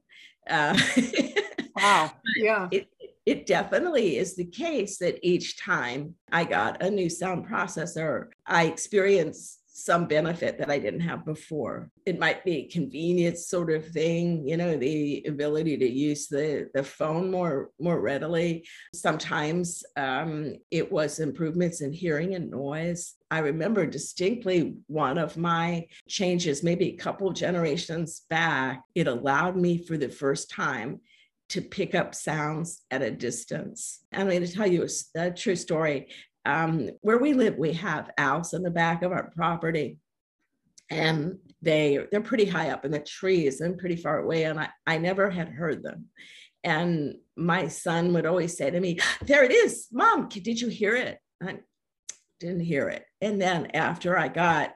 Uh, 0.48 0.78
wow. 1.76 2.12
yeah. 2.36 2.68
it, 2.70 2.88
it 3.26 3.44
definitely 3.46 4.16
is 4.16 4.36
the 4.36 4.46
case 4.46 4.98
that 4.98 5.18
each 5.22 5.60
time 5.60 6.14
I 6.30 6.44
got 6.44 6.82
a 6.82 6.88
new 6.88 7.10
sound 7.10 7.46
processor, 7.46 8.28
I 8.46 8.66
experienced 8.66 9.62
some 9.78 10.06
benefit 10.06 10.58
that 10.58 10.70
I 10.70 10.78
didn't 10.78 11.00
have 11.00 11.26
before. 11.26 11.90
It 12.06 12.18
might 12.18 12.44
be 12.44 12.56
a 12.56 12.68
convenience 12.68 13.48
sort 13.48 13.70
of 13.70 13.86
thing, 13.86 14.48
you 14.48 14.56
know, 14.56 14.78
the 14.78 15.22
ability 15.28 15.76
to 15.76 15.86
use 15.86 16.28
the, 16.28 16.70
the 16.72 16.82
phone 16.82 17.30
more, 17.30 17.72
more 17.78 18.00
readily. 18.00 18.66
Sometimes 18.94 19.84
um, 19.96 20.54
it 20.70 20.90
was 20.90 21.18
improvements 21.18 21.82
in 21.82 21.92
hearing 21.92 22.34
and 22.34 22.50
noise. 22.50 23.16
I 23.30 23.40
remember 23.40 23.84
distinctly 23.84 24.76
one 24.86 25.18
of 25.18 25.36
my 25.36 25.88
changes, 26.08 26.62
maybe 26.62 26.88
a 26.88 26.96
couple 26.96 27.30
generations 27.32 28.22
back, 28.30 28.82
it 28.94 29.08
allowed 29.08 29.56
me 29.56 29.84
for 29.84 29.98
the 29.98 30.08
first 30.08 30.50
time 30.50 31.00
to 31.50 31.60
pick 31.60 31.94
up 31.94 32.14
sounds 32.14 32.82
at 32.90 33.02
a 33.02 33.10
distance. 33.10 34.00
I'm 34.12 34.28
going 34.28 34.44
to 34.44 34.52
tell 34.52 34.66
you 34.66 34.86
a, 35.16 35.20
a 35.20 35.30
true 35.30 35.56
story. 35.56 36.08
Um, 36.44 36.90
where 37.00 37.18
we 37.18 37.34
live, 37.34 37.56
we 37.56 37.72
have 37.74 38.10
owls 38.18 38.54
in 38.54 38.62
the 38.62 38.70
back 38.70 39.02
of 39.02 39.12
our 39.12 39.30
property, 39.34 39.98
and 40.90 41.38
they 41.62 41.98
they're 42.10 42.20
pretty 42.20 42.44
high 42.44 42.70
up 42.70 42.84
in 42.84 42.92
the 42.92 43.00
trees 43.00 43.60
and 43.60 43.78
pretty 43.78 43.96
far 43.96 44.18
away. 44.18 44.44
And 44.44 44.60
I, 44.60 44.68
I 44.86 44.98
never 44.98 45.28
had 45.30 45.48
heard 45.48 45.82
them. 45.82 46.06
And 46.62 47.16
my 47.36 47.68
son 47.68 48.12
would 48.14 48.26
always 48.26 48.56
say 48.56 48.70
to 48.70 48.80
me, 48.80 48.98
"There 49.22 49.44
it 49.44 49.52
is, 49.52 49.88
Mom. 49.92 50.28
Did 50.28 50.60
you 50.60 50.68
hear 50.68 50.94
it?" 50.94 51.18
I 51.42 51.58
didn't 52.40 52.60
hear 52.60 52.88
it. 52.88 53.04
And 53.20 53.40
then 53.40 53.68
after 53.74 54.16
I 54.16 54.28
got 54.28 54.74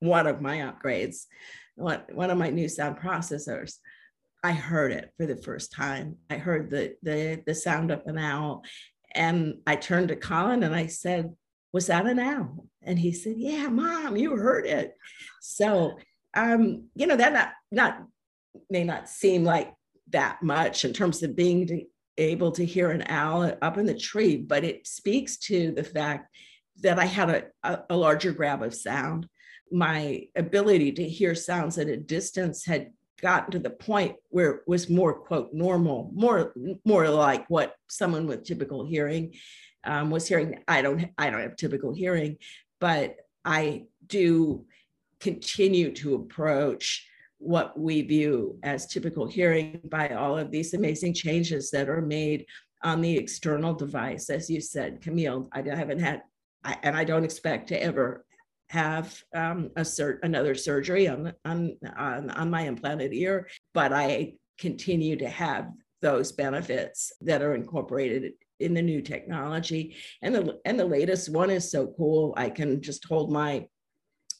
one 0.00 0.26
of 0.26 0.40
my 0.40 0.58
upgrades, 0.58 1.24
one, 1.74 2.02
one 2.12 2.30
of 2.30 2.38
my 2.38 2.50
new 2.50 2.68
sound 2.68 2.98
processors, 2.98 3.74
I 4.46 4.52
heard 4.52 4.92
it 4.92 5.10
for 5.16 5.26
the 5.26 5.36
first 5.36 5.72
time. 5.72 6.18
I 6.30 6.36
heard 6.36 6.70
the 6.70 6.94
the 7.02 7.42
the 7.44 7.54
sound 7.54 7.90
of 7.90 8.02
an 8.06 8.16
owl, 8.16 8.62
and 9.12 9.54
I 9.66 9.74
turned 9.74 10.08
to 10.08 10.16
Colin 10.16 10.62
and 10.62 10.72
I 10.72 10.86
said, 10.86 11.34
"Was 11.72 11.88
that 11.88 12.06
an 12.06 12.20
owl?" 12.20 12.68
And 12.80 12.96
he 12.96 13.10
said, 13.10 13.34
"Yeah, 13.38 13.66
Mom, 13.66 14.16
you 14.16 14.36
heard 14.36 14.64
it." 14.64 14.94
So, 15.40 15.98
um, 16.34 16.84
you 16.94 17.08
know, 17.08 17.16
that 17.16 17.32
not 17.32 17.48
not 17.72 18.06
may 18.70 18.84
not 18.84 19.08
seem 19.08 19.42
like 19.42 19.74
that 20.10 20.44
much 20.44 20.84
in 20.84 20.92
terms 20.92 21.24
of 21.24 21.34
being 21.34 21.88
able 22.16 22.52
to 22.52 22.64
hear 22.64 22.92
an 22.92 23.02
owl 23.08 23.52
up 23.60 23.78
in 23.78 23.86
the 23.86 23.98
tree, 23.98 24.36
but 24.36 24.62
it 24.62 24.86
speaks 24.86 25.38
to 25.38 25.72
the 25.72 25.82
fact 25.82 26.32
that 26.82 27.00
I 27.00 27.06
had 27.06 27.50
a, 27.64 27.82
a 27.90 27.96
larger 27.96 28.30
grab 28.30 28.62
of 28.62 28.76
sound. 28.76 29.26
My 29.72 30.28
ability 30.36 30.92
to 30.92 31.08
hear 31.08 31.34
sounds 31.34 31.78
at 31.78 31.88
a 31.88 31.96
distance 31.96 32.64
had 32.64 32.92
gotten 33.20 33.50
to 33.52 33.58
the 33.58 33.70
point 33.70 34.16
where 34.28 34.50
it 34.50 34.60
was 34.66 34.90
more 34.90 35.14
quote 35.14 35.52
normal 35.52 36.10
more 36.14 36.52
more 36.84 37.08
like 37.08 37.48
what 37.48 37.74
someone 37.88 38.26
with 38.26 38.44
typical 38.44 38.84
hearing 38.84 39.34
um, 39.84 40.10
was 40.10 40.26
hearing. 40.26 40.62
I 40.68 40.82
don't 40.82 41.08
i 41.16 41.30
don't 41.30 41.40
have 41.40 41.56
typical 41.56 41.94
hearing 41.94 42.36
but 42.80 43.16
i 43.44 43.84
do 44.06 44.66
continue 45.20 45.92
to 45.94 46.14
approach 46.16 47.08
what 47.38 47.78
we 47.78 48.02
view 48.02 48.58
as 48.62 48.86
typical 48.86 49.26
hearing 49.26 49.80
by 49.84 50.08
all 50.10 50.38
of 50.38 50.50
these 50.50 50.74
amazing 50.74 51.14
changes 51.14 51.70
that 51.70 51.88
are 51.88 52.02
made 52.02 52.46
on 52.82 53.00
the 53.00 53.16
external 53.16 53.74
device. 53.74 54.30
As 54.30 54.50
you 54.50 54.60
said 54.60 55.00
camille 55.00 55.48
i 55.52 55.62
haven't 55.62 56.00
had 56.00 56.22
I, 56.64 56.76
and 56.82 56.96
i 56.96 57.04
don't 57.04 57.24
expect 57.24 57.68
to 57.68 57.82
ever 57.82 58.26
have 58.68 59.22
um, 59.34 59.70
a 59.76 59.82
cert, 59.82 60.18
another 60.22 60.54
surgery 60.54 61.08
on, 61.08 61.32
on, 61.44 61.76
on, 61.96 62.30
on 62.30 62.50
my 62.50 62.62
implanted 62.62 63.12
ear, 63.12 63.48
but 63.74 63.92
I 63.92 64.34
continue 64.58 65.16
to 65.16 65.28
have 65.28 65.70
those 66.02 66.32
benefits 66.32 67.12
that 67.20 67.42
are 67.42 67.54
incorporated 67.54 68.32
in 68.58 68.74
the 68.74 68.82
new 68.82 69.02
technology. 69.02 69.96
And 70.22 70.34
the, 70.34 70.58
and 70.64 70.78
the 70.78 70.84
latest 70.84 71.28
one 71.28 71.50
is 71.50 71.70
so 71.70 71.92
cool. 71.96 72.34
I 72.36 72.50
can 72.50 72.80
just 72.82 73.04
hold 73.04 73.32
my, 73.32 73.66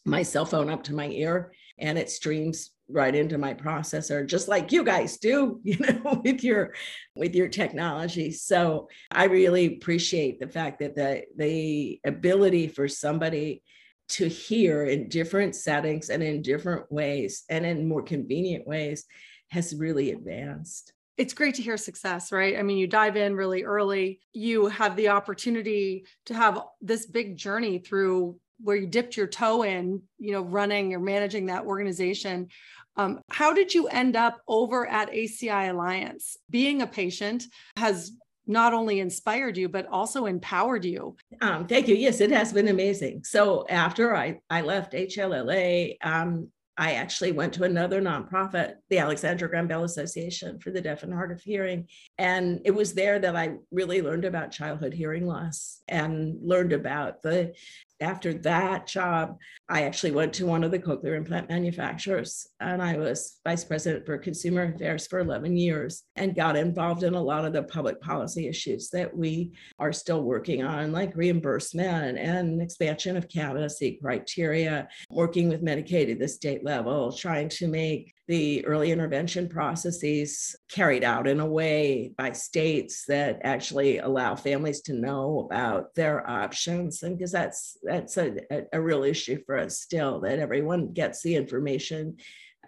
my 0.04 0.22
cell 0.22 0.46
phone 0.46 0.70
up 0.70 0.84
to 0.84 0.94
my 0.94 1.08
ear 1.08 1.52
and 1.78 1.98
it 1.98 2.10
streams 2.10 2.70
right 2.88 3.14
into 3.14 3.36
my 3.36 3.52
processor 3.52 4.24
just 4.24 4.46
like 4.46 4.70
you 4.70 4.84
guys 4.84 5.18
do 5.18 5.60
you 5.64 5.76
know 5.78 6.20
with 6.24 6.44
your 6.44 6.72
with 7.16 7.34
your 7.34 7.48
technology 7.48 8.30
so 8.30 8.88
i 9.10 9.24
really 9.24 9.66
appreciate 9.74 10.38
the 10.38 10.46
fact 10.46 10.78
that 10.78 10.94
the 10.94 11.22
the 11.36 12.00
ability 12.04 12.68
for 12.68 12.86
somebody 12.86 13.62
to 14.08 14.28
hear 14.28 14.84
in 14.84 15.08
different 15.08 15.54
settings 15.54 16.10
and 16.10 16.22
in 16.22 16.42
different 16.42 16.90
ways 16.90 17.44
and 17.50 17.66
in 17.66 17.88
more 17.88 18.02
convenient 18.02 18.66
ways 18.66 19.04
has 19.50 19.74
really 19.74 20.12
advanced. 20.12 20.92
It's 21.16 21.34
great 21.34 21.54
to 21.54 21.62
hear 21.62 21.76
success, 21.76 22.30
right? 22.30 22.58
I 22.58 22.62
mean, 22.62 22.76
you 22.76 22.86
dive 22.86 23.16
in 23.16 23.34
really 23.34 23.64
early. 23.64 24.20
You 24.32 24.66
have 24.66 24.96
the 24.96 25.08
opportunity 25.08 26.04
to 26.26 26.34
have 26.34 26.60
this 26.80 27.06
big 27.06 27.36
journey 27.36 27.78
through 27.78 28.38
where 28.60 28.76
you 28.76 28.86
dipped 28.86 29.16
your 29.16 29.26
toe 29.26 29.62
in, 29.62 30.02
you 30.18 30.32
know, 30.32 30.42
running 30.42 30.94
or 30.94 31.00
managing 31.00 31.46
that 31.46 31.64
organization. 31.64 32.48
Um, 32.96 33.20
how 33.30 33.52
did 33.52 33.74
you 33.74 33.88
end 33.88 34.16
up 34.16 34.40
over 34.48 34.86
at 34.86 35.10
ACI 35.10 35.70
Alliance? 35.70 36.36
Being 36.48 36.82
a 36.82 36.86
patient 36.86 37.44
has 37.76 38.12
not 38.46 38.72
only 38.72 39.00
inspired 39.00 39.56
you 39.56 39.68
but 39.68 39.86
also 39.86 40.26
empowered 40.26 40.84
you. 40.84 41.16
Um, 41.40 41.66
thank 41.66 41.88
you. 41.88 41.94
Yes 41.94 42.20
it 42.20 42.30
has 42.30 42.52
been 42.52 42.68
amazing. 42.68 43.24
So 43.24 43.66
after 43.68 44.14
i 44.14 44.40
i 44.50 44.60
left 44.60 44.92
HLAA 44.92 45.96
um, 46.02 46.48
i 46.78 46.92
actually 46.92 47.32
went 47.32 47.54
to 47.54 47.64
another 47.64 48.00
nonprofit 48.02 48.74
the 48.90 48.98
Alexander 48.98 49.48
Graham 49.48 49.66
Bell 49.66 49.84
association 49.84 50.58
for 50.58 50.70
the 50.70 50.80
deaf 50.80 51.02
and 51.02 51.12
hard 51.12 51.32
of 51.32 51.40
hearing. 51.40 51.88
And 52.18 52.60
it 52.64 52.74
was 52.74 52.94
there 52.94 53.18
that 53.18 53.36
i 53.36 53.54
really 53.70 54.02
learned 54.02 54.24
about 54.24 54.52
childhood 54.52 54.94
hearing 54.94 55.26
loss 55.26 55.80
and 55.88 56.36
learned 56.42 56.72
about 56.72 57.22
the 57.22 57.54
after 58.00 58.34
that 58.34 58.86
job, 58.86 59.38
I 59.68 59.82
actually 59.82 60.12
went 60.12 60.32
to 60.34 60.46
one 60.46 60.64
of 60.64 60.70
the 60.70 60.78
cochlear 60.78 61.16
implant 61.16 61.48
manufacturers 61.48 62.46
and 62.60 62.82
I 62.82 62.96
was 62.96 63.40
vice 63.44 63.64
president 63.64 64.06
for 64.06 64.18
consumer 64.18 64.72
affairs 64.74 65.06
for 65.06 65.18
11 65.18 65.56
years 65.56 66.02
and 66.14 66.34
got 66.34 66.56
involved 66.56 67.02
in 67.02 67.14
a 67.14 67.22
lot 67.22 67.44
of 67.44 67.52
the 67.52 67.62
public 67.62 68.00
policy 68.00 68.48
issues 68.48 68.90
that 68.90 69.16
we 69.16 69.52
are 69.78 69.92
still 69.92 70.22
working 70.22 70.62
on, 70.62 70.92
like 70.92 71.16
reimbursement 71.16 72.18
and 72.18 72.60
expansion 72.60 73.16
of 73.16 73.28
candidacy 73.28 73.98
criteria, 74.02 74.88
working 75.10 75.48
with 75.48 75.64
Medicaid 75.64 76.12
at 76.12 76.18
the 76.18 76.28
state 76.28 76.64
level, 76.64 77.12
trying 77.12 77.48
to 77.48 77.66
make 77.66 78.14
the 78.28 78.64
early 78.66 78.90
intervention 78.90 79.48
processes 79.48 80.56
carried 80.68 81.04
out 81.04 81.28
in 81.28 81.38
a 81.40 81.46
way 81.46 82.12
by 82.18 82.32
states 82.32 83.04
that 83.06 83.40
actually 83.44 83.98
allow 83.98 84.34
families 84.34 84.80
to 84.80 84.92
know 84.92 85.48
about 85.48 85.94
their 85.94 86.28
options 86.28 87.02
and 87.02 87.16
because 87.16 87.30
that's 87.30 87.78
that's 87.86 88.16
a, 88.16 88.36
a, 88.72 88.80
real 88.80 89.04
issue 89.04 89.38
for 89.46 89.56
us 89.58 89.80
still 89.80 90.20
that 90.20 90.38
everyone 90.38 90.92
gets 90.92 91.22
the 91.22 91.34
information 91.34 92.16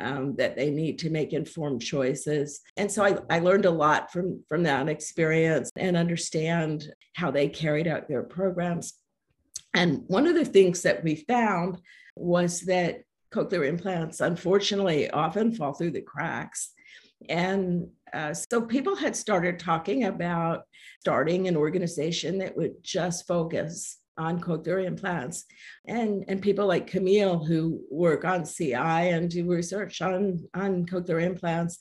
um, 0.00 0.37
that 0.37 0.56
they 0.56 0.70
need 0.70 0.98
to 1.00 1.10
make 1.10 1.32
informed 1.32 1.82
choices 1.82 2.60
and 2.76 2.90
so 2.90 3.04
I, 3.04 3.18
I 3.28 3.38
learned 3.40 3.64
a 3.64 3.70
lot 3.70 4.12
from 4.12 4.44
from 4.48 4.62
that 4.62 4.88
experience 4.88 5.70
and 5.76 5.96
understand 5.96 6.87
how 7.14 7.30
they 7.30 7.48
carried 7.48 7.88
out 7.88 8.08
their 8.08 8.22
programs 8.22 8.94
and 9.75 10.04
one 10.06 10.26
of 10.26 10.34
the 10.34 10.44
things 10.44 10.82
that 10.82 11.04
we 11.04 11.25
found 11.28 11.78
was 12.16 12.62
that 12.62 13.02
cochlear 13.32 13.66
implants, 13.66 14.20
unfortunately, 14.20 15.10
often 15.10 15.52
fall 15.52 15.75
through 15.75 15.92
the 15.92 16.00
cracks. 16.00 16.72
And 17.28 17.88
uh, 18.12 18.32
so 18.32 18.62
people 18.62 18.96
had 18.96 19.14
started 19.14 19.58
talking 19.58 20.04
about 20.04 20.62
starting 21.00 21.48
an 21.48 21.56
organization 21.56 22.38
that 22.38 22.56
would 22.56 22.82
just 22.82 23.26
focus 23.26 23.98
on 24.18 24.40
cochlear 24.40 24.84
implants. 24.84 25.44
And, 25.87 26.25
and 26.28 26.42
people 26.42 26.66
like 26.66 26.87
Camille, 26.87 27.44
who 27.44 27.82
work 27.90 28.25
on 28.25 28.44
CI 28.44 28.75
and 28.75 29.30
do 29.30 29.48
research 29.50 30.02
on, 30.02 30.44
on 30.54 30.87
cochlear 30.87 31.22
implants, 31.22 31.78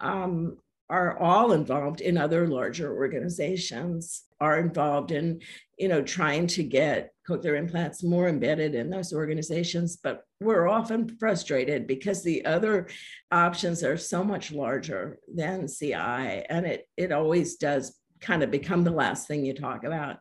um, 0.00 0.58
are 0.90 1.18
all 1.18 1.52
involved 1.52 2.00
in 2.00 2.16
other 2.16 2.46
larger 2.46 2.94
organizations 2.94 4.24
are 4.40 4.58
involved 4.58 5.10
in 5.10 5.40
you 5.78 5.88
know 5.88 6.02
trying 6.02 6.46
to 6.46 6.62
get 6.62 7.12
cochlear 7.28 7.58
implants 7.58 8.02
more 8.02 8.28
embedded 8.28 8.74
in 8.74 8.88
those 8.88 9.12
organizations 9.12 9.96
but 9.96 10.22
we're 10.40 10.68
often 10.68 11.16
frustrated 11.18 11.86
because 11.86 12.22
the 12.22 12.44
other 12.44 12.88
options 13.30 13.82
are 13.82 13.98
so 13.98 14.24
much 14.24 14.52
larger 14.52 15.18
than 15.34 15.68
ci 15.68 15.92
and 15.92 16.66
it 16.66 16.88
it 16.96 17.12
always 17.12 17.56
does 17.56 17.98
kind 18.20 18.42
of 18.42 18.50
become 18.50 18.82
the 18.82 18.90
last 18.90 19.28
thing 19.28 19.44
you 19.44 19.54
talk 19.54 19.84
about 19.84 20.16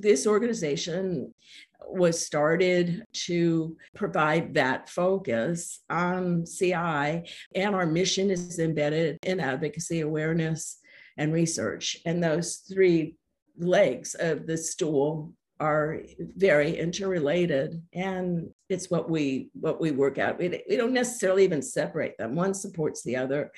this 0.00 0.26
organization 0.26 1.34
was 1.86 2.24
started 2.24 3.04
to 3.12 3.76
provide 3.94 4.54
that 4.54 4.88
focus 4.88 5.80
on 5.88 6.44
CI, 6.44 7.24
and 7.54 7.74
our 7.74 7.86
mission 7.86 8.30
is 8.30 8.58
embedded 8.58 9.18
in 9.22 9.40
advocacy, 9.40 10.00
awareness, 10.00 10.80
and 11.16 11.32
research. 11.32 11.98
And 12.04 12.22
those 12.22 12.56
three 12.72 13.16
legs 13.58 14.14
of 14.14 14.46
the 14.46 14.56
stool 14.56 15.32
are 15.60 16.02
very 16.36 16.78
interrelated 16.78 17.82
and 17.92 18.48
it's 18.68 18.90
what 18.90 19.10
we 19.10 19.50
what 19.54 19.80
we 19.80 19.90
work 19.90 20.16
out 20.16 20.38
we, 20.38 20.62
we 20.68 20.76
don't 20.76 20.92
necessarily 20.92 21.42
even 21.42 21.60
separate 21.60 22.16
them. 22.16 22.36
One 22.36 22.54
supports 22.54 23.02
the 23.02 23.16
other 23.16 23.50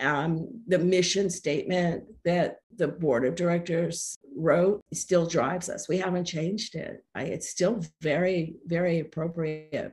um, 0.00 0.48
the 0.66 0.78
mission 0.78 1.30
statement 1.30 2.04
that 2.24 2.58
the 2.76 2.88
board 2.88 3.24
of 3.24 3.34
directors 3.34 4.16
wrote 4.36 4.80
still 4.92 5.26
drives 5.26 5.68
us. 5.68 5.88
We 5.88 5.98
haven't 5.98 6.24
changed 6.24 6.74
it. 6.74 7.04
It's 7.16 7.50
still 7.50 7.84
very, 8.00 8.54
very 8.66 9.00
appropriate. 9.00 9.92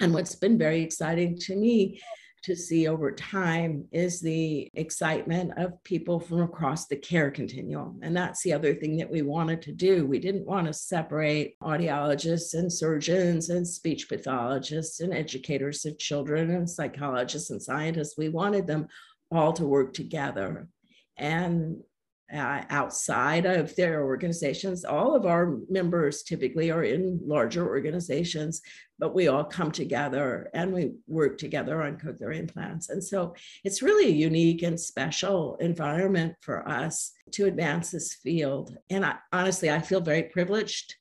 And 0.00 0.14
what's 0.14 0.34
been 0.34 0.58
very 0.58 0.82
exciting 0.82 1.38
to 1.40 1.56
me 1.56 2.00
to 2.42 2.56
see 2.56 2.88
over 2.88 3.12
time 3.12 3.84
is 3.92 4.20
the 4.20 4.68
excitement 4.74 5.52
of 5.56 5.82
people 5.84 6.18
from 6.18 6.42
across 6.42 6.88
the 6.88 6.96
care 6.96 7.30
continuum. 7.30 8.00
And 8.02 8.16
that's 8.16 8.42
the 8.42 8.52
other 8.52 8.74
thing 8.74 8.96
that 8.96 9.10
we 9.10 9.22
wanted 9.22 9.62
to 9.62 9.72
do. 9.72 10.06
We 10.06 10.18
didn't 10.18 10.46
want 10.46 10.66
to 10.66 10.72
separate 10.72 11.54
audiologists 11.60 12.54
and 12.54 12.72
surgeons 12.72 13.50
and 13.50 13.66
speech 13.66 14.08
pathologists 14.08 14.98
and 14.98 15.14
educators 15.14 15.84
of 15.84 15.98
children 15.98 16.50
and 16.50 16.68
psychologists 16.68 17.50
and 17.50 17.62
scientists. 17.62 18.18
We 18.18 18.28
wanted 18.28 18.66
them 18.66 18.88
all 19.32 19.52
to 19.54 19.64
work 19.64 19.94
together. 19.94 20.68
And 21.16 21.82
uh, 22.32 22.62
outside 22.70 23.44
of 23.44 23.76
their 23.76 24.04
organizations, 24.04 24.84
all 24.84 25.14
of 25.14 25.26
our 25.26 25.58
members 25.68 26.22
typically 26.22 26.70
are 26.70 26.82
in 26.82 27.20
larger 27.22 27.66
organizations, 27.66 28.62
but 28.98 29.14
we 29.14 29.28
all 29.28 29.44
come 29.44 29.70
together 29.70 30.48
and 30.54 30.72
we 30.72 30.92
work 31.06 31.36
together 31.36 31.82
on 31.82 31.98
cochlear 31.98 32.34
implants. 32.34 32.88
And 32.88 33.04
so 33.04 33.34
it's 33.64 33.82
really 33.82 34.06
a 34.06 34.16
unique 34.28 34.62
and 34.62 34.80
special 34.80 35.56
environment 35.56 36.34
for 36.40 36.66
us 36.66 37.12
to 37.32 37.44
advance 37.44 37.90
this 37.90 38.14
field. 38.14 38.78
And 38.88 39.04
I, 39.04 39.16
honestly, 39.30 39.70
I 39.70 39.80
feel 39.80 40.00
very 40.00 40.24
privileged 40.24 40.94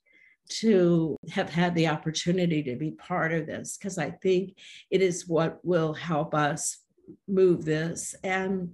to 0.50 1.16
have 1.30 1.50
had 1.50 1.74
the 1.76 1.88
opportunity 1.88 2.62
to 2.62 2.76
be 2.76 2.92
part 2.92 3.32
of 3.32 3.48
this 3.48 3.78
because 3.78 3.98
I 3.98 4.12
think 4.12 4.58
it 4.90 5.02
is 5.02 5.30
what 5.30 5.64
will 5.64 5.94
help 5.94 6.36
us 6.36 6.81
move 7.28 7.66
this. 7.66 8.16
And 8.24 8.72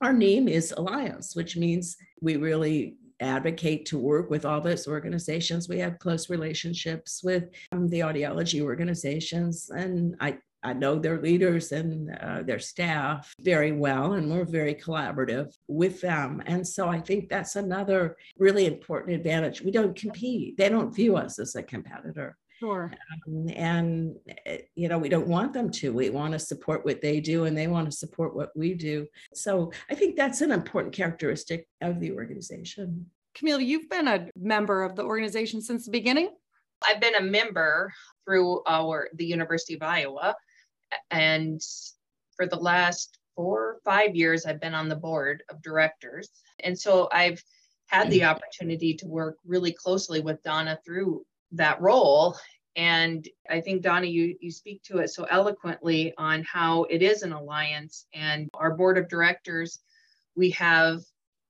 our 0.00 0.12
name 0.12 0.48
is 0.48 0.72
Alliance, 0.76 1.36
which 1.36 1.56
means 1.56 1.96
we 2.20 2.36
really 2.36 2.96
advocate 3.20 3.86
to 3.86 3.98
work 3.98 4.30
with 4.30 4.44
all 4.44 4.60
those 4.60 4.88
organizations. 4.88 5.68
We 5.68 5.78
have 5.78 5.98
close 5.98 6.28
relationships 6.28 7.22
with 7.22 7.44
um, 7.70 7.88
the 7.88 8.00
audiology 8.00 8.60
organizations, 8.60 9.70
and 9.70 10.16
I, 10.20 10.38
I 10.64 10.72
know 10.72 10.98
their 10.98 11.20
leaders 11.20 11.72
and 11.72 12.10
uh, 12.20 12.42
their 12.42 12.58
staff 12.58 13.32
very 13.40 13.72
well, 13.72 14.14
and 14.14 14.30
we're 14.30 14.44
very 14.44 14.74
collaborative 14.74 15.54
with 15.68 16.00
them. 16.00 16.42
And 16.46 16.66
so 16.66 16.88
I 16.88 17.00
think 17.00 17.28
that's 17.28 17.56
another 17.56 18.16
really 18.38 18.66
important 18.66 19.16
advantage. 19.16 19.62
We 19.62 19.70
don't 19.70 19.96
compete, 19.96 20.56
they 20.56 20.68
don't 20.68 20.94
view 20.94 21.16
us 21.16 21.38
as 21.38 21.54
a 21.54 21.62
competitor. 21.62 22.36
Sure. 22.62 22.92
Um, 23.26 23.48
and, 23.56 24.14
eh, 24.46 24.58
you 24.76 24.88
know, 24.88 24.96
we 24.96 25.08
don't 25.08 25.26
want 25.26 25.52
them 25.52 25.68
to. 25.72 25.92
We 25.92 26.10
want 26.10 26.32
to 26.34 26.38
support 26.38 26.84
what 26.84 27.00
they 27.00 27.18
do 27.18 27.46
and 27.46 27.58
they 27.58 27.66
want 27.66 27.90
to 27.90 27.96
support 27.96 28.36
what 28.36 28.50
we 28.54 28.74
do. 28.74 29.08
So 29.34 29.72
I 29.90 29.96
think 29.96 30.14
that's 30.14 30.42
an 30.42 30.52
important 30.52 30.94
characteristic 30.94 31.66
of 31.80 31.98
the 31.98 32.12
organization. 32.12 33.06
Camille, 33.34 33.60
you've 33.60 33.90
been 33.90 34.06
a 34.06 34.28
member 34.36 34.84
of 34.84 34.94
the 34.94 35.02
organization 35.02 35.60
since 35.60 35.86
the 35.86 35.90
beginning? 35.90 36.30
I've 36.86 37.00
been 37.00 37.16
a 37.16 37.20
member 37.20 37.92
through 38.24 38.62
our 38.68 39.08
the 39.12 39.26
University 39.26 39.74
of 39.74 39.82
Iowa. 39.82 40.36
And 41.10 41.60
for 42.36 42.46
the 42.46 42.60
last 42.60 43.18
four 43.34 43.60
or 43.60 43.80
five 43.84 44.14
years, 44.14 44.46
I've 44.46 44.60
been 44.60 44.74
on 44.74 44.88
the 44.88 44.94
board 44.94 45.42
of 45.50 45.60
directors. 45.62 46.28
And 46.60 46.78
so 46.78 47.08
I've 47.10 47.42
had 47.88 48.08
the 48.08 48.22
opportunity 48.22 48.94
to 48.94 49.08
work 49.08 49.38
really 49.44 49.72
closely 49.72 50.20
with 50.20 50.40
Donna 50.44 50.78
through 50.84 51.24
that 51.52 51.80
role. 51.80 52.36
And 52.74 53.28
I 53.50 53.60
think, 53.60 53.82
Donna, 53.82 54.06
you, 54.06 54.36
you 54.40 54.50
speak 54.50 54.82
to 54.84 54.98
it 54.98 55.08
so 55.08 55.24
eloquently 55.24 56.14
on 56.16 56.42
how 56.44 56.84
it 56.84 57.02
is 57.02 57.22
an 57.22 57.32
alliance. 57.32 58.06
And 58.14 58.48
our 58.54 58.74
board 58.74 58.96
of 58.96 59.08
directors, 59.08 59.80
we 60.34 60.50
have 60.50 61.02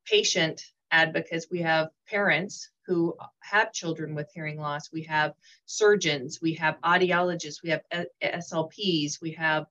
patient 0.05 0.63
advocates, 0.91 1.47
we 1.51 1.61
have 1.61 1.89
parents 2.09 2.69
who 2.87 3.17
have 3.41 3.73
children 3.73 4.15
with 4.15 4.31
hearing 4.35 4.59
loss, 4.59 4.93
we 4.93 5.05
have 5.05 5.33
surgeons, 5.67 6.41
we 6.43 6.55
have 6.55 6.81
audiologists, 6.83 7.63
we 7.63 7.71
have 7.71 7.83
SLPs, 8.23 9.23
we 9.23 9.33
have 9.33 9.67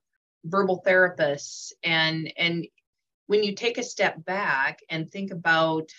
verbal 0.45 0.81
therapists. 0.85 1.73
And, 1.83 2.31
and 2.37 2.65
when 3.27 3.43
you 3.43 3.53
take 3.53 3.77
a 3.77 3.83
step 3.83 4.23
back 4.23 4.79
and 4.89 5.11
think 5.11 5.31
about 5.31 5.89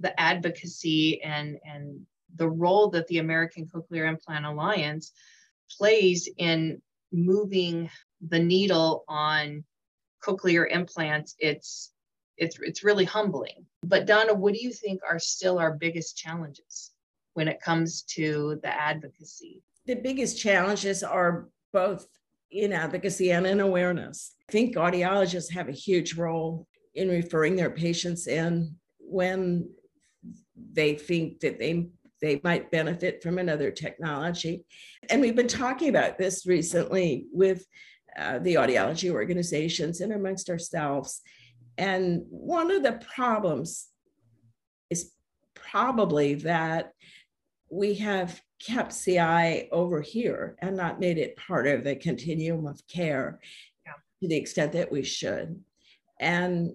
the 0.00 0.18
advocacy 0.20 1.22
and, 1.22 1.58
and 1.64 2.06
the 2.36 2.48
role 2.48 2.90
that 2.90 3.06
the 3.08 3.18
American 3.18 3.66
Cochlear 3.66 4.08
Implant 4.08 4.46
Alliance 4.46 5.12
plays 5.70 6.28
in 6.38 6.80
moving 7.12 7.88
the 8.28 8.38
needle 8.38 9.04
on 9.08 9.64
cochlear 10.22 10.66
implants, 10.70 11.34
it's 11.38 11.92
it's 12.36 12.58
it's 12.60 12.82
really 12.82 13.04
humbling. 13.04 13.66
But 13.82 14.06
Donna, 14.06 14.34
what 14.34 14.54
do 14.54 14.62
you 14.62 14.72
think 14.72 15.00
are 15.08 15.18
still 15.18 15.58
our 15.58 15.74
biggest 15.74 16.16
challenges 16.16 16.92
when 17.34 17.48
it 17.48 17.60
comes 17.60 18.02
to 18.14 18.58
the 18.62 18.68
advocacy? 18.68 19.62
The 19.86 19.96
biggest 19.96 20.38
challenges 20.38 21.02
are 21.02 21.48
both 21.72 22.06
in 22.50 22.72
advocacy 22.72 23.32
and 23.32 23.46
in 23.46 23.60
awareness. 23.60 24.34
I 24.48 24.52
think 24.52 24.76
audiologists 24.76 25.52
have 25.52 25.68
a 25.68 25.72
huge 25.72 26.14
role 26.14 26.66
in 26.94 27.08
referring 27.08 27.56
their 27.56 27.70
patients 27.70 28.26
in 28.26 28.76
when 28.98 29.68
they 30.72 30.94
think 30.94 31.40
that 31.40 31.58
they 31.58 31.90
they 32.24 32.40
might 32.42 32.70
benefit 32.70 33.22
from 33.22 33.38
another 33.38 33.70
technology. 33.70 34.64
And 35.10 35.20
we've 35.20 35.36
been 35.36 35.46
talking 35.46 35.90
about 35.90 36.16
this 36.16 36.46
recently 36.46 37.26
with 37.32 37.66
uh, 38.18 38.38
the 38.38 38.54
audiology 38.54 39.10
organizations 39.10 40.00
and 40.00 40.12
amongst 40.12 40.48
ourselves. 40.48 41.20
And 41.76 42.22
one 42.30 42.70
of 42.70 42.82
the 42.82 43.00
problems 43.14 43.88
is 44.88 45.12
probably 45.54 46.34
that 46.36 46.92
we 47.70 47.94
have 47.96 48.40
kept 48.64 48.94
CI 48.98 49.68
over 49.70 50.00
here 50.00 50.56
and 50.60 50.76
not 50.76 51.00
made 51.00 51.18
it 51.18 51.36
part 51.36 51.66
of 51.66 51.84
the 51.84 51.96
continuum 51.96 52.66
of 52.66 52.80
care 52.86 53.40
yeah. 53.84 53.92
to 54.22 54.28
the 54.28 54.36
extent 54.36 54.72
that 54.72 54.90
we 54.90 55.02
should. 55.02 55.60
And 56.20 56.70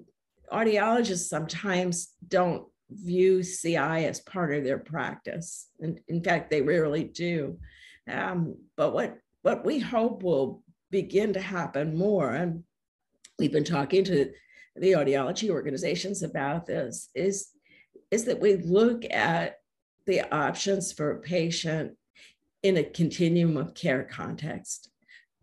audiologists 0.52 1.28
sometimes 1.28 2.14
don't 2.28 2.66
view 2.92 3.44
CI 3.44 4.06
as 4.06 4.20
part 4.22 4.54
of 4.54 4.64
their 4.64 4.80
practice. 4.80 5.68
And 5.80 6.00
in 6.08 6.24
fact, 6.24 6.50
they 6.50 6.62
rarely 6.62 7.04
do. 7.04 7.60
Um, 8.10 8.56
but 8.76 8.94
what, 8.94 9.18
what 9.42 9.66
we 9.66 9.80
hope 9.80 10.24
will 10.24 10.64
begin 10.92 11.34
to 11.34 11.42
happen 11.42 11.98
more, 11.98 12.32
and 12.32 12.64
we've 13.38 13.52
been 13.52 13.64
talking 13.64 14.04
to 14.06 14.32
the 14.76 14.92
audiology 14.94 15.50
organizations 15.50 16.24
about 16.24 16.66
this, 16.66 17.10
is, 17.14 17.50
is 18.12 18.26
that 18.26 18.40
we 18.40 18.56
look 18.56 19.04
at 19.12 19.58
the 20.08 20.22
options 20.34 20.92
for 20.92 21.12
a 21.12 21.22
patient 21.22 21.96
in 22.64 22.78
a 22.78 22.84
continuum 22.84 23.58
of 23.58 23.74
care 23.74 24.04
context, 24.04 24.90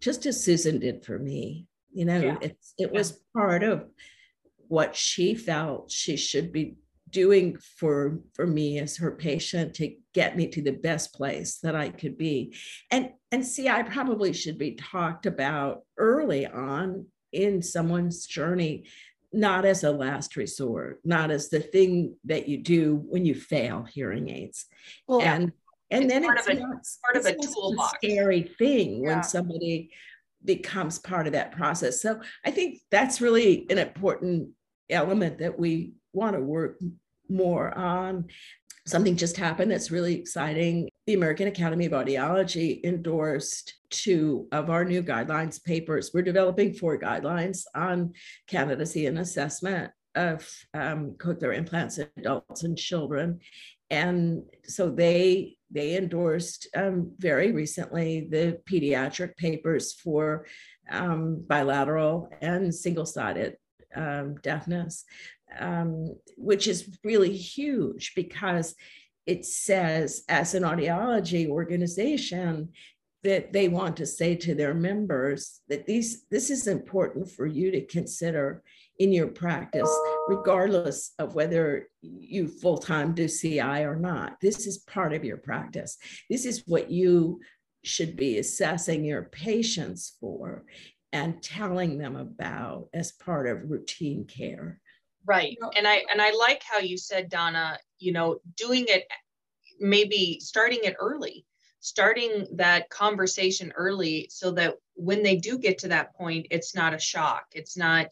just 0.00 0.26
as 0.26 0.42
Susan 0.42 0.78
did 0.78 1.04
for 1.04 1.18
me. 1.18 1.66
You 1.92 2.04
know, 2.04 2.20
yeah. 2.20 2.36
it's, 2.42 2.74
it 2.78 2.92
was 2.92 3.20
part 3.34 3.62
of 3.62 3.86
what 4.68 4.96
she 4.96 5.34
felt 5.34 5.90
she 5.90 6.16
should 6.16 6.52
be 6.52 6.76
doing 7.10 7.56
for 7.78 8.18
for 8.34 8.46
me 8.46 8.78
as 8.78 8.96
her 8.96 9.12
patient 9.12 9.74
to 9.74 9.94
get 10.12 10.36
me 10.36 10.48
to 10.48 10.62
the 10.62 10.72
best 10.72 11.14
place 11.14 11.58
that 11.62 11.76
I 11.76 11.90
could 11.90 12.18
be. 12.18 12.56
And 12.90 13.10
and 13.30 13.46
CI 13.46 13.84
probably 13.84 14.32
should 14.32 14.58
be 14.58 14.74
talked 14.74 15.26
about 15.26 15.82
early 15.96 16.46
on 16.46 17.06
in 17.32 17.62
someone's 17.62 18.26
journey, 18.26 18.86
not 19.32 19.64
as 19.64 19.84
a 19.84 19.90
last 19.90 20.36
resort, 20.36 21.00
not 21.04 21.30
as 21.30 21.48
the 21.48 21.60
thing 21.60 22.16
that 22.24 22.48
you 22.48 22.58
do 22.58 22.96
when 23.08 23.24
you 23.24 23.34
fail 23.34 23.84
hearing 23.84 24.28
aids. 24.28 24.66
Well, 25.06 25.20
and 25.20 25.52
and 25.90 26.04
it's 26.04 26.12
then 26.12 26.24
part 26.24 26.38
it's 26.38 26.48
of 26.48 26.56
a, 26.56 26.60
not, 26.60 26.86
part 27.04 27.16
of 27.16 27.26
a 27.26 27.34
toolbox. 27.34 27.92
A 27.92 27.96
scary 27.96 28.42
thing 28.58 29.02
yeah. 29.02 29.14
when 29.14 29.22
somebody 29.22 29.90
becomes 30.44 30.98
part 30.98 31.26
of 31.26 31.32
that 31.34 31.52
process. 31.52 32.00
So 32.00 32.20
I 32.44 32.50
think 32.50 32.80
that's 32.90 33.20
really 33.20 33.66
an 33.70 33.78
important 33.78 34.50
element 34.88 35.38
that 35.38 35.58
we 35.58 35.92
want 36.16 36.34
to 36.34 36.40
work 36.40 36.80
more 37.28 37.76
on. 37.76 38.26
Something 38.86 39.16
just 39.16 39.36
happened 39.36 39.70
that's 39.70 39.90
really 39.90 40.14
exciting. 40.14 40.88
The 41.06 41.14
American 41.14 41.48
Academy 41.48 41.86
of 41.86 41.92
Audiology 41.92 42.82
endorsed 42.84 43.74
two 43.90 44.48
of 44.52 44.70
our 44.70 44.84
new 44.84 45.02
guidelines 45.02 45.62
papers. 45.62 46.10
We're 46.14 46.22
developing 46.22 46.72
four 46.72 46.98
guidelines 46.98 47.64
on 47.74 48.14
candidacy 48.46 49.06
and 49.06 49.18
assessment 49.18 49.90
of 50.14 50.48
um, 50.72 51.16
cochlear 51.18 51.56
implants 51.56 51.98
in 51.98 52.08
adults 52.16 52.62
and 52.62 52.78
children. 52.78 53.40
And 53.90 54.42
so 54.64 54.90
they 54.90 55.56
they 55.70 55.96
endorsed 55.96 56.68
um, 56.76 57.12
very 57.18 57.50
recently 57.50 58.28
the 58.30 58.60
pediatric 58.70 59.36
papers 59.36 59.92
for 59.92 60.46
um, 60.90 61.44
bilateral 61.48 62.30
and 62.40 62.72
single-sided 62.72 63.56
um, 63.96 64.36
deafness, 64.42 65.04
um, 65.58 66.16
which 66.36 66.66
is 66.66 66.98
really 67.04 67.36
huge 67.36 68.14
because 68.14 68.74
it 69.26 69.44
says, 69.44 70.24
as 70.28 70.54
an 70.54 70.62
audiology 70.62 71.48
organization, 71.48 72.70
that 73.24 73.52
they 73.52 73.66
want 73.68 73.96
to 73.96 74.06
say 74.06 74.36
to 74.36 74.54
their 74.54 74.72
members 74.72 75.60
that 75.68 75.84
these 75.84 76.26
this 76.30 76.48
is 76.48 76.68
important 76.68 77.28
for 77.28 77.44
you 77.44 77.72
to 77.72 77.84
consider 77.86 78.62
in 79.00 79.12
your 79.12 79.26
practice, 79.26 79.90
regardless 80.28 81.12
of 81.18 81.34
whether 81.34 81.88
you 82.02 82.46
full 82.46 82.78
time 82.78 83.14
do 83.14 83.28
CI 83.28 83.82
or 83.82 83.96
not. 83.96 84.36
This 84.40 84.66
is 84.66 84.78
part 84.78 85.12
of 85.12 85.24
your 85.24 85.38
practice. 85.38 85.98
This 86.30 86.46
is 86.46 86.62
what 86.66 86.90
you 86.90 87.40
should 87.82 88.16
be 88.16 88.38
assessing 88.38 89.04
your 89.04 89.24
patients 89.24 90.16
for 90.20 90.64
and 91.12 91.42
telling 91.42 91.98
them 91.98 92.16
about 92.16 92.88
as 92.94 93.12
part 93.12 93.48
of 93.48 93.70
routine 93.70 94.24
care. 94.24 94.80
Right. 95.26 95.58
And 95.76 95.88
I 95.88 96.04
and 96.10 96.22
I 96.22 96.30
like 96.32 96.62
how 96.62 96.78
you 96.78 96.96
said 96.96 97.28
Donna, 97.28 97.78
you 97.98 98.12
know, 98.12 98.38
doing 98.56 98.84
it 98.88 99.04
maybe 99.80 100.38
starting 100.40 100.80
it 100.84 100.96
early, 101.00 101.44
starting 101.80 102.46
that 102.54 102.88
conversation 102.90 103.72
early 103.76 104.28
so 104.30 104.52
that 104.52 104.76
when 104.94 105.22
they 105.22 105.36
do 105.36 105.58
get 105.58 105.78
to 105.78 105.88
that 105.88 106.14
point, 106.14 106.46
it's 106.50 106.74
not 106.74 106.94
a 106.94 106.98
shock. 106.98 107.46
It's 107.52 107.76
not 107.76 108.06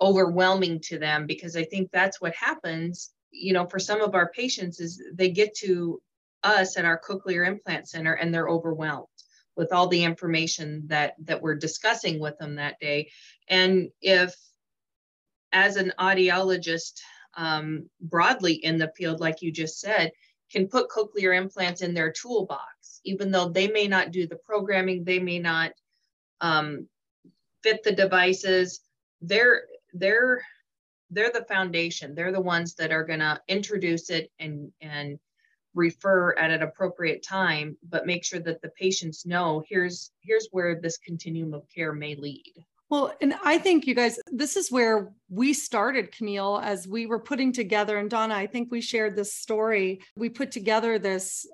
overwhelming 0.00 0.80
to 0.80 0.98
them 0.98 1.26
because 1.26 1.56
I 1.56 1.64
think 1.64 1.90
that's 1.90 2.20
what 2.20 2.34
happens, 2.34 3.12
you 3.30 3.52
know, 3.52 3.66
for 3.66 3.78
some 3.78 4.02
of 4.02 4.14
our 4.14 4.30
patients 4.30 4.80
is 4.80 5.02
they 5.14 5.30
get 5.30 5.54
to 5.56 6.00
us 6.44 6.76
at 6.76 6.84
our 6.84 7.00
cochlear 7.00 7.46
implant 7.46 7.88
center 7.88 8.12
and 8.12 8.32
they're 8.32 8.48
overwhelmed 8.48 9.06
with 9.56 9.72
all 9.72 9.88
the 9.88 10.04
information 10.04 10.84
that 10.88 11.14
that 11.24 11.40
we're 11.40 11.54
discussing 11.54 12.20
with 12.20 12.38
them 12.38 12.56
that 12.56 12.78
day. 12.78 13.10
And 13.48 13.88
if 14.02 14.34
as 15.56 15.76
an 15.76 15.90
audiologist 15.98 17.00
um, 17.34 17.88
broadly 17.98 18.52
in 18.52 18.76
the 18.76 18.92
field, 18.94 19.20
like 19.20 19.40
you 19.40 19.50
just 19.50 19.80
said, 19.80 20.12
can 20.52 20.68
put 20.68 20.90
cochlear 20.90 21.34
implants 21.34 21.80
in 21.80 21.94
their 21.94 22.12
toolbox, 22.12 23.00
even 23.04 23.30
though 23.30 23.48
they 23.48 23.66
may 23.66 23.88
not 23.88 24.12
do 24.12 24.26
the 24.26 24.36
programming, 24.36 25.02
they 25.02 25.18
may 25.18 25.38
not 25.38 25.72
um, 26.42 26.86
fit 27.62 27.82
the 27.82 27.92
devices. 27.92 28.80
They're 29.22 29.62
they're 29.94 30.42
they're 31.10 31.32
the 31.32 31.46
foundation. 31.48 32.14
They're 32.14 32.32
the 32.32 32.40
ones 32.40 32.74
that 32.74 32.92
are 32.92 33.04
going 33.04 33.20
to 33.20 33.40
introduce 33.48 34.10
it 34.10 34.30
and 34.38 34.70
and 34.82 35.18
refer 35.74 36.36
at 36.36 36.50
an 36.50 36.62
appropriate 36.62 37.22
time, 37.22 37.78
but 37.88 38.06
make 38.06 38.24
sure 38.24 38.40
that 38.40 38.60
the 38.60 38.70
patients 38.78 39.24
know 39.24 39.64
here's 39.66 40.10
here's 40.20 40.48
where 40.52 40.78
this 40.78 40.98
continuum 40.98 41.54
of 41.54 41.66
care 41.74 41.94
may 41.94 42.14
lead. 42.14 42.52
Well, 42.88 43.12
and 43.20 43.34
I 43.44 43.58
think 43.58 43.86
you 43.86 43.94
guys, 43.94 44.18
this 44.30 44.56
is 44.56 44.70
where 44.70 45.12
we 45.28 45.52
started, 45.52 46.12
Camille, 46.12 46.60
as 46.62 46.86
we 46.86 47.06
were 47.06 47.18
putting 47.18 47.52
together, 47.52 47.98
and 47.98 48.08
Donna, 48.08 48.34
I 48.34 48.46
think 48.46 48.70
we 48.70 48.80
shared 48.80 49.16
this 49.16 49.34
story. 49.34 50.00
We 50.16 50.28
put 50.28 50.52
together 50.52 50.96
this 50.98 51.48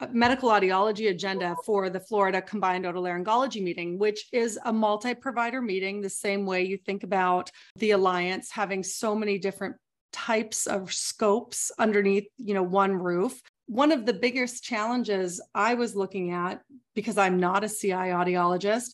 uh, 0.00 0.08
medical 0.12 0.50
audiology 0.50 1.08
agenda 1.08 1.56
for 1.64 1.88
the 1.88 2.00
Florida 2.00 2.42
Combined 2.42 2.84
Otolaryngology 2.84 3.62
meeting, 3.62 3.98
which 3.98 4.26
is 4.30 4.58
a 4.66 4.72
multi 4.72 5.14
provider 5.14 5.62
meeting, 5.62 6.02
the 6.02 6.10
same 6.10 6.44
way 6.44 6.64
you 6.64 6.76
think 6.76 7.02
about 7.02 7.50
the 7.76 7.92
Alliance 7.92 8.50
having 8.50 8.82
so 8.82 9.14
many 9.14 9.38
different 9.38 9.76
types 10.14 10.66
of 10.68 10.92
scopes 10.92 11.72
underneath 11.76 12.28
you 12.36 12.54
know 12.54 12.62
one 12.62 12.92
roof 12.92 13.42
one 13.66 13.90
of 13.90 14.06
the 14.06 14.12
biggest 14.12 14.62
challenges 14.62 15.40
i 15.56 15.74
was 15.74 15.96
looking 15.96 16.30
at 16.30 16.62
because 16.94 17.18
i'm 17.18 17.40
not 17.40 17.64
a 17.64 17.68
ci 17.68 17.88
audiologist 17.88 18.92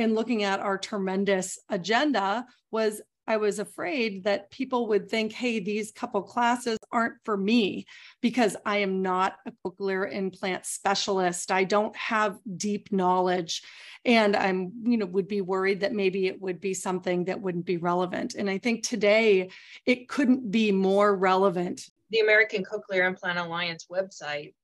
in 0.00 0.14
looking 0.14 0.42
at 0.42 0.60
our 0.60 0.78
tremendous 0.78 1.58
agenda 1.68 2.46
was 2.70 3.02
I 3.26 3.36
was 3.36 3.60
afraid 3.60 4.24
that 4.24 4.50
people 4.50 4.88
would 4.88 5.08
think, 5.08 5.32
hey, 5.32 5.60
these 5.60 5.92
couple 5.92 6.22
classes 6.22 6.78
aren't 6.90 7.14
for 7.24 7.36
me 7.36 7.86
because 8.20 8.56
I 8.66 8.78
am 8.78 9.02
not 9.02 9.36
a 9.46 9.52
cochlear 9.64 10.10
implant 10.10 10.66
specialist. 10.66 11.52
I 11.52 11.62
don't 11.62 11.94
have 11.94 12.38
deep 12.56 12.90
knowledge. 12.90 13.62
And 14.04 14.34
I'm, 14.34 14.72
you 14.82 14.96
know, 14.96 15.06
would 15.06 15.28
be 15.28 15.42
worried 15.42 15.80
that 15.80 15.92
maybe 15.92 16.26
it 16.26 16.40
would 16.40 16.60
be 16.60 16.74
something 16.74 17.26
that 17.26 17.40
wouldn't 17.40 17.66
be 17.66 17.76
relevant. 17.76 18.34
And 18.34 18.50
I 18.50 18.58
think 18.58 18.82
today 18.82 19.50
it 19.86 20.08
couldn't 20.08 20.50
be 20.50 20.72
more 20.72 21.14
relevant. 21.14 21.82
The 22.10 22.20
American 22.20 22.64
Cochlear 22.64 23.06
Implant 23.06 23.38
Alliance 23.38 23.86
website 23.88 24.54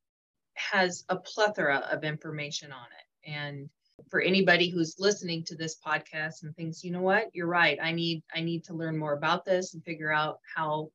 has 0.54 1.04
a 1.08 1.14
plethora 1.14 1.86
of 1.92 2.02
information 2.02 2.72
on 2.72 2.86
it. 2.86 3.30
And 3.30 3.68
for 4.10 4.20
anybody 4.20 4.68
who's 4.68 4.96
listening 4.98 5.42
to 5.44 5.56
this 5.56 5.76
podcast 5.84 6.42
and 6.42 6.54
thinks 6.54 6.84
you 6.84 6.90
know 6.90 7.02
what? 7.02 7.28
You're 7.32 7.46
right. 7.46 7.78
I 7.82 7.92
need 7.92 8.22
i 8.34 8.40
need 8.40 8.64
to 8.64 8.74
learn 8.74 8.96
more 8.96 9.14
about 9.14 9.44
this 9.44 9.74
and 9.74 9.84
figure 9.84 10.12
out 10.12 10.40
how 10.54 10.90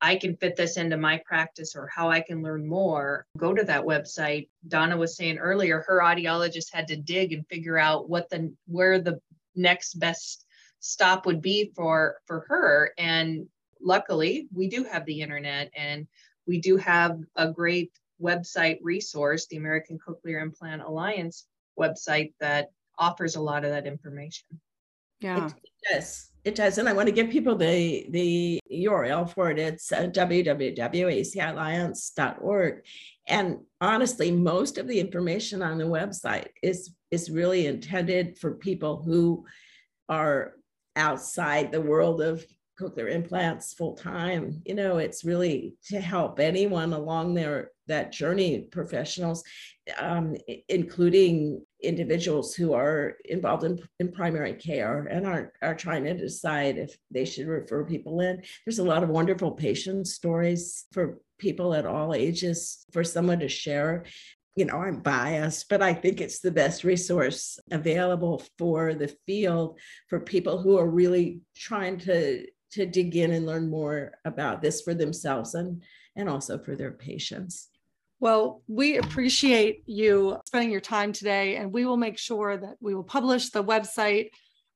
i 0.00 0.16
can 0.16 0.36
fit 0.36 0.56
this 0.56 0.76
into 0.76 0.96
my 0.96 1.20
practice 1.24 1.74
or 1.76 1.88
how 1.94 2.10
i 2.10 2.20
can 2.20 2.42
learn 2.42 2.66
more. 2.66 3.26
Go 3.36 3.54
to 3.54 3.64
that 3.64 3.84
website. 3.84 4.48
Donna 4.68 4.96
was 4.96 5.16
saying 5.16 5.38
earlier 5.38 5.84
her 5.86 6.00
audiologist 6.00 6.72
had 6.72 6.88
to 6.88 6.96
dig 6.96 7.32
and 7.32 7.46
figure 7.48 7.78
out 7.78 8.08
what 8.08 8.28
the 8.30 8.52
where 8.66 9.00
the 9.00 9.20
next 9.54 9.94
best 9.94 10.44
stop 10.80 11.26
would 11.26 11.40
be 11.40 11.72
for 11.74 12.16
for 12.26 12.44
her. 12.48 12.92
And 12.98 13.46
luckily 13.80 14.48
we 14.52 14.68
do 14.68 14.84
have 14.84 15.04
the 15.04 15.20
internet 15.20 15.70
and 15.76 16.06
we 16.46 16.60
do 16.60 16.76
have 16.76 17.18
a 17.36 17.50
great 17.50 17.92
website 18.20 18.78
resource 18.80 19.46
the 19.48 19.56
american 19.56 19.98
cochlear 19.98 20.40
implant 20.40 20.80
alliance 20.80 21.46
website 21.78 22.32
that 22.40 22.70
offers 22.98 23.36
a 23.36 23.40
lot 23.40 23.64
of 23.64 23.70
that 23.70 23.86
information. 23.86 24.46
Yeah. 25.20 25.46
It, 25.46 25.52
it 25.52 25.70
does. 25.92 26.30
It 26.44 26.54
does. 26.54 26.78
And 26.78 26.88
I 26.88 26.92
want 26.92 27.08
to 27.08 27.14
give 27.14 27.30
people 27.30 27.56
the, 27.56 28.06
the 28.10 28.60
URL 28.70 29.28
for 29.32 29.50
it. 29.50 29.58
It's 29.58 29.90
uh, 29.90 30.02
www.acialliance.org. 30.02 32.82
And 33.26 33.60
honestly, 33.80 34.30
most 34.30 34.76
of 34.76 34.86
the 34.86 35.00
information 35.00 35.62
on 35.62 35.78
the 35.78 35.84
website 35.84 36.48
is, 36.62 36.94
is 37.10 37.30
really 37.30 37.66
intended 37.66 38.36
for 38.38 38.56
people 38.56 39.02
who 39.02 39.46
are 40.10 40.52
outside 40.96 41.72
the 41.72 41.80
world 41.80 42.20
of 42.20 42.44
cochlear 42.78 43.10
implants 43.10 43.74
full 43.74 43.94
time. 43.94 44.62
You 44.64 44.74
know, 44.74 44.98
it's 44.98 45.24
really 45.24 45.74
to 45.88 46.00
help 46.00 46.40
anyone 46.40 46.92
along 46.92 47.34
their 47.34 47.70
that 47.86 48.12
journey, 48.12 48.66
professionals, 48.72 49.44
um, 49.98 50.36
including 50.68 51.62
individuals 51.82 52.54
who 52.54 52.72
are 52.72 53.16
involved 53.26 53.64
in, 53.64 53.78
in 54.00 54.10
primary 54.10 54.54
care 54.54 55.04
and 55.04 55.26
are, 55.26 55.52
are 55.60 55.74
trying 55.74 56.04
to 56.04 56.16
decide 56.16 56.78
if 56.78 56.96
they 57.10 57.26
should 57.26 57.46
refer 57.46 57.84
people 57.84 58.20
in. 58.20 58.42
There's 58.64 58.78
a 58.78 58.84
lot 58.84 59.02
of 59.02 59.10
wonderful 59.10 59.52
patient 59.52 60.06
stories 60.06 60.86
for 60.92 61.18
people 61.38 61.74
at 61.74 61.84
all 61.84 62.14
ages 62.14 62.86
for 62.92 63.04
someone 63.04 63.40
to 63.40 63.48
share 63.48 64.04
you 64.56 64.64
know, 64.64 64.76
I'm 64.76 65.00
biased, 65.00 65.68
but 65.68 65.82
I 65.82 65.92
think 65.92 66.20
it's 66.20 66.38
the 66.38 66.52
best 66.52 66.84
resource 66.84 67.58
available 67.72 68.42
for 68.56 68.94
the 68.94 69.12
field 69.26 69.80
for 70.08 70.20
people 70.20 70.62
who 70.62 70.78
are 70.78 70.88
really 70.88 71.40
trying 71.56 71.98
to 72.00 72.46
to 72.74 72.86
dig 72.86 73.16
in 73.16 73.32
and 73.32 73.46
learn 73.46 73.70
more 73.70 74.12
about 74.24 74.60
this 74.60 74.82
for 74.82 74.94
themselves 74.94 75.54
and 75.54 75.82
and 76.16 76.28
also 76.28 76.58
for 76.58 76.76
their 76.76 76.92
patients. 76.92 77.70
Well, 78.20 78.62
we 78.68 78.98
appreciate 78.98 79.82
you 79.86 80.38
spending 80.46 80.70
your 80.70 80.80
time 80.80 81.12
today, 81.12 81.56
and 81.56 81.72
we 81.72 81.84
will 81.84 81.96
make 81.96 82.18
sure 82.18 82.56
that 82.56 82.76
we 82.80 82.94
will 82.94 83.04
publish 83.04 83.50
the 83.50 83.64
website 83.64 84.30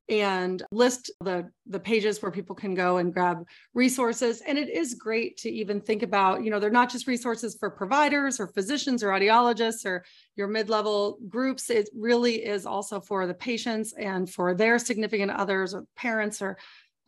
and 0.08 0.62
list 0.70 1.10
the 1.20 1.50
the 1.66 1.78
pages 1.78 2.22
where 2.22 2.32
people 2.32 2.56
can 2.56 2.74
go 2.74 2.96
and 2.96 3.12
grab 3.12 3.44
resources 3.74 4.40
and 4.46 4.56
it 4.56 4.70
is 4.70 4.94
great 4.94 5.36
to 5.36 5.50
even 5.50 5.80
think 5.80 6.02
about 6.02 6.42
you 6.42 6.50
know 6.50 6.58
they're 6.58 6.70
not 6.70 6.90
just 6.90 7.06
resources 7.06 7.56
for 7.60 7.68
providers 7.68 8.40
or 8.40 8.46
physicians 8.46 9.02
or 9.02 9.08
audiologists 9.08 9.84
or 9.84 10.02
your 10.34 10.48
mid-level 10.48 11.18
groups 11.28 11.68
it 11.68 11.90
really 11.94 12.36
is 12.36 12.64
also 12.64 13.00
for 13.00 13.26
the 13.26 13.34
patients 13.34 13.92
and 13.98 14.30
for 14.30 14.54
their 14.54 14.78
significant 14.78 15.30
others 15.30 15.74
or 15.74 15.84
parents 15.94 16.40
or 16.40 16.56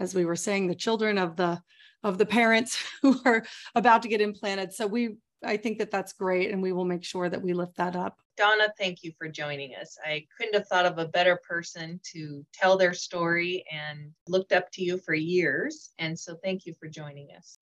as 0.00 0.14
we 0.14 0.24
were 0.24 0.36
saying, 0.36 0.66
the 0.66 0.74
children 0.74 1.18
of 1.18 1.36
the 1.36 1.62
of 2.02 2.18
the 2.18 2.26
parents 2.26 2.82
who 3.02 3.20
are 3.24 3.44
about 3.74 4.02
to 4.02 4.08
get 4.08 4.20
implanted. 4.20 4.72
So 4.72 4.86
we 4.86 5.16
I 5.44 5.56
think 5.56 5.78
that 5.78 5.90
that's 5.90 6.12
great. 6.12 6.50
And 6.50 6.60
we 6.60 6.72
will 6.72 6.84
make 6.84 7.04
sure 7.04 7.28
that 7.28 7.40
we 7.40 7.52
lift 7.52 7.76
that 7.76 7.96
up. 7.96 8.18
Donna, 8.36 8.72
thank 8.78 9.02
you 9.02 9.12
for 9.18 9.28
joining 9.28 9.74
us. 9.74 9.98
I 10.04 10.26
couldn't 10.36 10.54
have 10.54 10.66
thought 10.66 10.86
of 10.86 10.98
a 10.98 11.08
better 11.08 11.40
person 11.48 12.00
to 12.12 12.44
tell 12.52 12.76
their 12.76 12.94
story 12.94 13.64
and 13.70 14.10
looked 14.28 14.52
up 14.52 14.70
to 14.72 14.82
you 14.82 14.98
for 14.98 15.14
years. 15.14 15.90
And 15.98 16.18
so 16.18 16.36
thank 16.42 16.66
you 16.66 16.74
for 16.78 16.88
joining 16.88 17.28
us. 17.36 17.56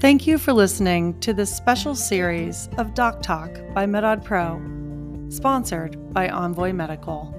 Thank 0.00 0.26
you 0.26 0.38
for 0.38 0.52
listening 0.52 1.18
to 1.20 1.32
this 1.32 1.54
special 1.54 1.94
series 1.94 2.68
of 2.76 2.94
Doc 2.94 3.22
Talk 3.22 3.50
by 3.74 3.86
MedAud 3.86 4.24
Pro, 4.24 4.58
sponsored 5.28 6.12
by 6.12 6.28
Envoy 6.28 6.72
Medical. 6.72 7.35